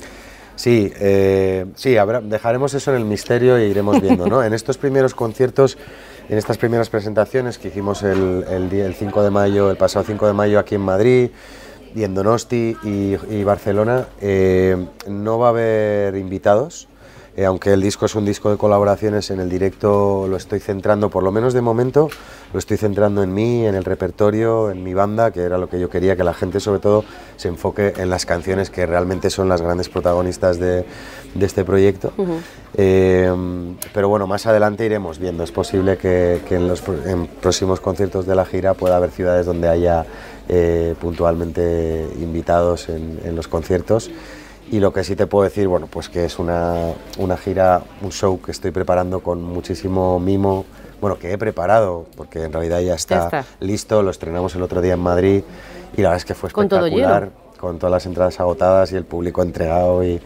Sí, 0.55 0.93
eh, 0.97 1.65
sí 1.75 1.97
dejaremos 2.23 2.73
eso 2.73 2.91
en 2.91 2.97
el 2.97 3.03
misterio 3.03 3.57
e 3.57 3.67
iremos 3.67 3.99
viendo. 4.01 4.27
¿no? 4.27 4.41
en 4.41 4.53
estos 4.53 4.77
primeros 4.77 5.13
conciertos, 5.13 5.77
en 6.29 6.37
estas 6.37 6.57
primeras 6.57 6.89
presentaciones 6.89 7.57
que 7.57 7.67
hicimos 7.67 8.01
el, 8.01 8.45
el, 8.49 8.95
5 8.95 9.23
de 9.23 9.29
mayo, 9.29 9.71
el 9.71 9.75
pasado 9.77 10.05
5 10.05 10.25
de 10.25 10.33
mayo 10.33 10.57
aquí 10.57 10.75
en 10.75 10.81
Madrid, 10.81 11.31
y 11.93 12.03
en 12.03 12.13
Donosti 12.13 12.77
y, 12.83 13.43
Barcelona, 13.43 14.07
eh, 14.21 14.77
no 15.07 15.37
va 15.37 15.47
a 15.47 15.49
haber 15.49 16.15
invitados. 16.15 16.87
Eh, 17.37 17.43
aunque 17.43 17.73
el 17.73 17.81
disco 17.81 18.05
es 18.05 18.15
un 18.15 18.23
disco 18.23 18.49
de 18.49 18.57
colaboraciones, 18.57 19.29
en 19.29 19.41
el 19.41 19.49
directo 19.49 20.25
lo 20.29 20.37
estoy 20.37 20.61
centrando, 20.61 21.09
por 21.09 21.21
lo 21.21 21.33
menos 21.33 21.53
de 21.53 21.59
momento, 21.59 22.09
lo 22.53 22.59
estoy 22.59 22.77
centrando 22.77 23.23
en 23.23 23.33
mí, 23.33 23.65
en 23.65 23.75
el 23.75 23.83
repertorio, 23.83 24.71
en 24.71 24.83
mi 24.83 24.93
banda, 24.93 25.31
que 25.31 25.41
era 25.41 25.57
lo 25.57 25.67
que 25.67 25.77
yo 25.77 25.89
quería, 25.89 26.15
que 26.15 26.23
la 26.23 26.33
gente 26.33 26.61
sobre 26.61 26.79
todo 26.79 27.03
se 27.35 27.49
enfoque 27.49 27.93
en 27.97 28.09
las 28.09 28.25
canciones 28.25 28.69
que 28.69 28.85
realmente 28.85 29.29
son 29.29 29.49
las 29.49 29.61
grandes 29.61 29.89
protagonistas 29.89 30.59
de, 30.59 30.85
este 31.37 31.65
proyecto. 31.65 32.13
Eh, 32.75 33.29
pero 33.93 34.07
bueno, 34.07 34.27
más 34.27 34.45
adelante 34.45 34.85
iremos 34.85 35.19
viendo. 35.19 35.43
Es 35.43 35.51
posible 35.51 35.97
que, 35.97 36.41
en 36.49 36.69
los 36.69 36.81
próximos 37.41 37.81
conciertos 37.81 38.25
de 38.25 38.35
la 38.35 38.45
gira 38.45 38.73
pueda 38.73 38.95
haber 38.95 39.11
ciudades 39.11 39.45
donde 39.45 39.67
haya 39.67 40.05
eh, 40.47 40.95
puntualmente 41.01 42.07
invitados 42.21 42.87
en 42.87 43.35
los 43.35 43.49
conciertos. 43.49 44.09
Y 44.71 44.79
lo 44.79 44.91
que 44.91 45.03
sí 45.03 45.15
te 45.15 45.27
puedo 45.27 45.43
decir, 45.43 45.67
bueno, 45.67 45.87
pues 45.87 46.09
que 46.09 46.25
es 46.25 46.39
una, 46.39 46.93
una 47.19 47.37
gira, 47.37 47.83
un 48.01 48.11
show 48.11 48.41
que 48.41 48.51
estoy 48.51 48.71
preparando 48.71 49.19
con 49.19 49.43
muchísimo 49.43 50.19
mimo, 50.19 50.65
bueno, 50.99 51.19
que 51.19 51.31
he 51.31 51.37
preparado, 51.37 52.05
porque 52.15 52.43
en 52.43 52.53
realidad 52.53 52.79
ya 52.79 52.95
está, 52.95 53.45
listo, 53.59 54.01
lo 54.01 54.09
estrenamos 54.09 54.55
el 54.55 54.63
otro 54.63 54.81
día 54.81 54.93
en 54.93 55.01
Madrid 55.01 55.43
y 55.95 56.01
la 56.01 56.09
verdad 56.09 56.17
es 56.17 56.25
que 56.25 56.33
fue 56.33 56.49
espectacular, 56.49 57.29
con, 57.59 57.77
todas 57.77 57.91
las 57.91 58.05
entradas 58.05 58.39
agotadas 58.39 58.91
y 58.91 58.95
el 58.95 59.05
público 59.05 59.43
entregado 59.43 60.03
y, 60.03 60.19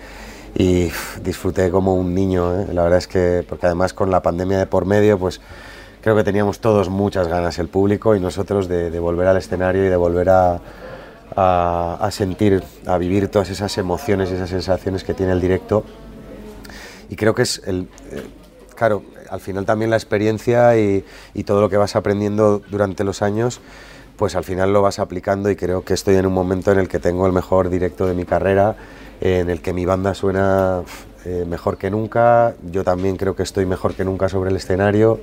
y 0.56 0.90
disfruté 1.22 1.70
como 1.70 1.96
un 1.96 2.16
niño, 2.16 2.62
¿eh? 2.62 2.68
la 2.72 2.84
verdad 2.84 3.00
es 3.00 3.08
que, 3.08 3.46
porque 3.48 3.66
además 3.66 3.94
con 3.94 4.10
la 4.10 4.22
pandemia 4.22 4.58
de 4.58 4.68
por 4.68 4.86
medio, 4.86 5.20
pues 5.20 5.42
creo 6.02 6.16
que 6.16 6.24
teníamos 6.24 6.60
todos 6.60 6.90
muchas 6.90 7.28
ganas, 7.28 7.60
el 7.60 7.68
público 7.68 8.16
y 8.16 8.22
nosotros, 8.22 8.70
de, 8.70 8.90
de 8.90 9.00
volver 9.00 9.28
al 9.28 9.38
escenario 9.38 9.86
y 9.86 9.90
de 9.90 9.98
volver 9.98 10.30
a 10.30 10.62
a, 11.36 12.10
sentir, 12.12 12.64
a 12.86 12.98
vivir 12.98 13.28
todas 13.28 13.50
esas 13.50 13.78
emociones 13.78 14.30
y 14.30 14.34
esas 14.34 14.50
sensaciones 14.50 15.04
que 15.04 15.14
tiene 15.14 15.32
el 15.32 15.42
directo. 15.42 15.84
Y 17.10 17.16
creo 17.16 17.34
que 17.34 17.44
es 17.44 17.62
el... 17.66 17.88
Eh, 18.12 18.24
claro, 18.76 19.04
al 19.30 19.40
final 19.40 19.66
también 19.66 19.92
la 19.92 19.98
experiencia 19.98 20.78
y, 20.78 21.04
todo 21.46 21.62
lo 21.62 21.70
que 21.70 21.78
vas 21.78 21.96
aprendiendo 21.96 22.62
durante 22.70 23.04
los 23.04 23.22
años, 23.22 23.62
pues 24.18 24.36
al 24.36 24.44
final 24.44 24.74
lo 24.74 24.82
vas 24.82 25.00
aplicando 25.00 25.50
y 25.50 25.56
creo 25.56 25.84
que 25.84 25.94
estoy 25.94 26.16
en 26.16 26.26
un 26.26 26.34
momento 26.34 26.72
en 26.72 26.80
el 26.80 26.88
que 26.88 27.00
tengo 27.00 27.26
el 27.26 27.34
mejor 27.34 27.70
directo 27.70 28.06
de 28.06 28.14
mi 28.14 28.26
carrera, 28.26 28.76
en 29.22 29.50
el 29.50 29.62
que 29.62 29.74
mi 29.74 29.86
banda 29.86 30.14
suena 30.14 30.84
eh, 31.26 31.46
mejor 31.48 31.78
que 31.78 31.92
nunca, 31.92 32.56
yo 32.72 32.84
también 32.84 33.18
creo 33.18 33.36
que 33.36 33.44
estoy 33.44 33.66
mejor 33.66 33.94
que 33.94 34.06
nunca 34.06 34.30
sobre 34.30 34.52
el 34.52 34.56
escenario 34.56 35.20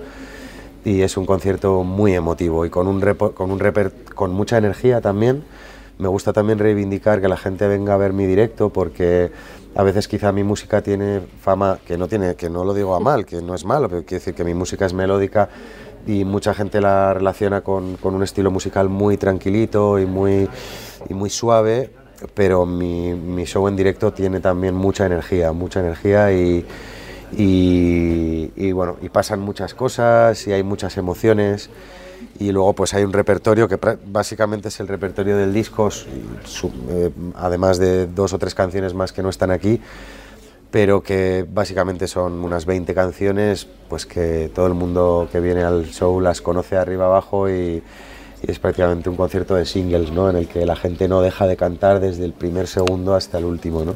y 0.84 1.00
es 1.02 1.16
un 1.16 1.24
concierto 1.24 1.82
muy 1.84 2.14
emotivo 2.14 2.66
y 2.66 2.70
con 2.70 2.86
un, 2.86 3.00
con, 4.14 4.30
mucha 4.32 4.58
energía 4.58 5.00
también 5.00 5.42
me 5.98 6.08
gusta 6.08 6.32
también 6.32 6.58
reivindicar 6.58 7.20
que 7.20 7.28
la 7.28 7.36
gente 7.36 7.66
venga 7.66 7.94
a 7.94 7.96
ver 7.96 8.12
mi 8.12 8.26
directo 8.26 8.70
porque 8.70 9.30
a 9.74 9.82
veces 9.82 10.08
quizá 10.08 10.32
mi 10.32 10.42
música 10.42 10.82
tiene 10.82 11.20
fama, 11.40 11.78
que 11.86 11.98
no, 11.98 12.08
tiene, 12.08 12.34
que 12.34 12.48
no 12.48 12.64
lo 12.64 12.74
digo 12.74 12.94
a 12.94 13.00
mal, 13.00 13.26
que 13.26 13.42
no 13.42 13.54
es 13.54 13.64
malo, 13.64 13.88
pero 13.88 14.02
quiero 14.04 14.20
decir 14.20 14.34
que 14.34 14.44
mi 14.44 14.54
música 14.54 14.86
es 14.86 14.94
melódica 14.94 15.48
y 16.06 16.24
mucha 16.24 16.54
gente 16.54 16.80
la 16.80 17.12
relaciona 17.12 17.60
con, 17.62 17.96
con 17.96 18.14
un 18.14 18.22
estilo 18.22 18.50
musical 18.50 18.88
muy 18.88 19.16
tranquilito 19.16 19.98
y 19.98 20.06
muy, 20.06 20.48
y 21.08 21.14
muy 21.14 21.30
suave, 21.30 21.90
pero 22.34 22.64
mi, 22.64 23.12
mi, 23.14 23.44
show 23.44 23.68
en 23.68 23.76
directo 23.76 24.12
tiene 24.12 24.40
también 24.40 24.74
mucha 24.74 25.04
energía, 25.04 25.52
mucha 25.52 25.80
energía 25.80 26.32
y, 26.32 26.64
y, 27.32 28.72
bueno, 28.72 28.96
y 29.02 29.08
pasan 29.08 29.40
muchas 29.40 29.74
cosas 29.74 30.46
y 30.46 30.52
hay 30.52 30.62
muchas 30.62 30.96
emociones 30.96 31.68
y 32.38 32.52
luego 32.52 32.72
pues 32.74 32.94
hay 32.94 33.04
un 33.04 33.12
repertorio 33.12 33.68
que 33.68 33.78
básicamente 34.06 34.68
es 34.68 34.80
el 34.80 34.88
repertorio 34.88 35.36
del 35.36 35.52
disco, 35.52 35.88
eh, 35.90 37.10
además 37.36 37.78
de 37.78 38.06
dos 38.06 38.32
o 38.32 38.38
tres 38.38 38.54
canciones 38.54 38.94
más 38.94 39.12
que 39.12 39.22
no 39.22 39.28
están 39.28 39.50
aquí, 39.50 39.80
pero 40.70 41.02
que 41.02 41.46
básicamente 41.48 42.06
son 42.08 42.44
unas 42.44 42.66
20 42.66 42.92
canciones 42.94 43.66
pues 43.88 44.04
que 44.04 44.50
todo 44.54 44.66
el 44.66 44.74
mundo 44.74 45.28
que 45.30 45.40
viene 45.40 45.62
al 45.62 45.86
show 45.86 46.20
las 46.20 46.42
conoce 46.42 46.76
arriba 46.76 47.06
abajo 47.06 47.48
y, 47.48 47.82
y 48.42 48.50
es 48.50 48.58
prácticamente 48.58 49.08
un 49.08 49.16
concierto 49.16 49.54
de 49.54 49.64
singles, 49.64 50.10
¿no? 50.12 50.28
En 50.28 50.36
el 50.36 50.48
que 50.48 50.66
la 50.66 50.76
gente 50.76 51.08
no 51.08 51.22
deja 51.22 51.46
de 51.46 51.56
cantar 51.56 52.00
desde 52.00 52.24
el 52.24 52.32
primer 52.32 52.66
segundo 52.66 53.14
hasta 53.14 53.38
el 53.38 53.44
último, 53.44 53.84
¿no? 53.84 53.92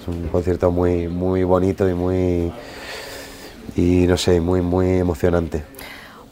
Es 0.00 0.08
un 0.08 0.28
concierto 0.28 0.70
muy, 0.70 1.08
muy 1.08 1.44
bonito 1.44 1.88
y 1.88 1.94
muy, 1.94 2.52
y 3.76 4.06
no 4.06 4.16
sé, 4.16 4.40
muy, 4.40 4.60
muy 4.60 4.98
emocionante. 4.98 5.62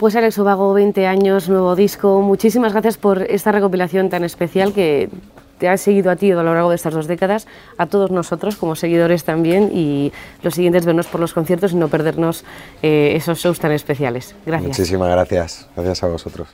Pues 0.03 0.17
Alex 0.17 0.37
Ubago, 0.39 0.75
20 0.75 1.07
años, 1.07 1.49
nuevo 1.49 1.77
disco. 1.77 2.21
Muchísimas 2.23 2.73
gracias 2.73 2.97
por 2.97 3.23
esta 3.23 3.53
recopilación 3.53 4.11
tan 4.11 4.25
especial 4.25 4.73
que 4.73 5.09
te 5.59 5.69
ha 5.69 5.77
seguido 5.77 6.11
a 6.11 6.17
ti 6.17 6.33
a 6.33 6.35
lo 6.35 6.43
largo 6.43 6.71
de 6.71 6.75
estas 6.75 6.93
dos 6.93 7.07
décadas, 7.07 7.47
a 7.79 7.87
todos 7.87 8.11
nosotros 8.11 8.57
como 8.57 8.75
seguidores 8.75 9.23
también 9.23 9.71
y 9.73 10.13
los 10.43 10.57
siguientes 10.57 10.87
vernos 10.87 11.07
por 11.07 11.21
los 11.21 11.33
conciertos 11.33 11.71
y 11.71 11.77
no 11.77 11.87
perdernos 11.87 12.43
eh, 12.83 13.13
esos 13.15 13.39
shows 13.39 13.61
tan 13.61 13.71
especiales. 13.71 14.35
Gracias. 14.45 14.71
Muchísimas 14.71 15.09
gracias. 15.09 15.69
Gracias 15.77 16.03
a 16.03 16.09
vosotros. 16.09 16.49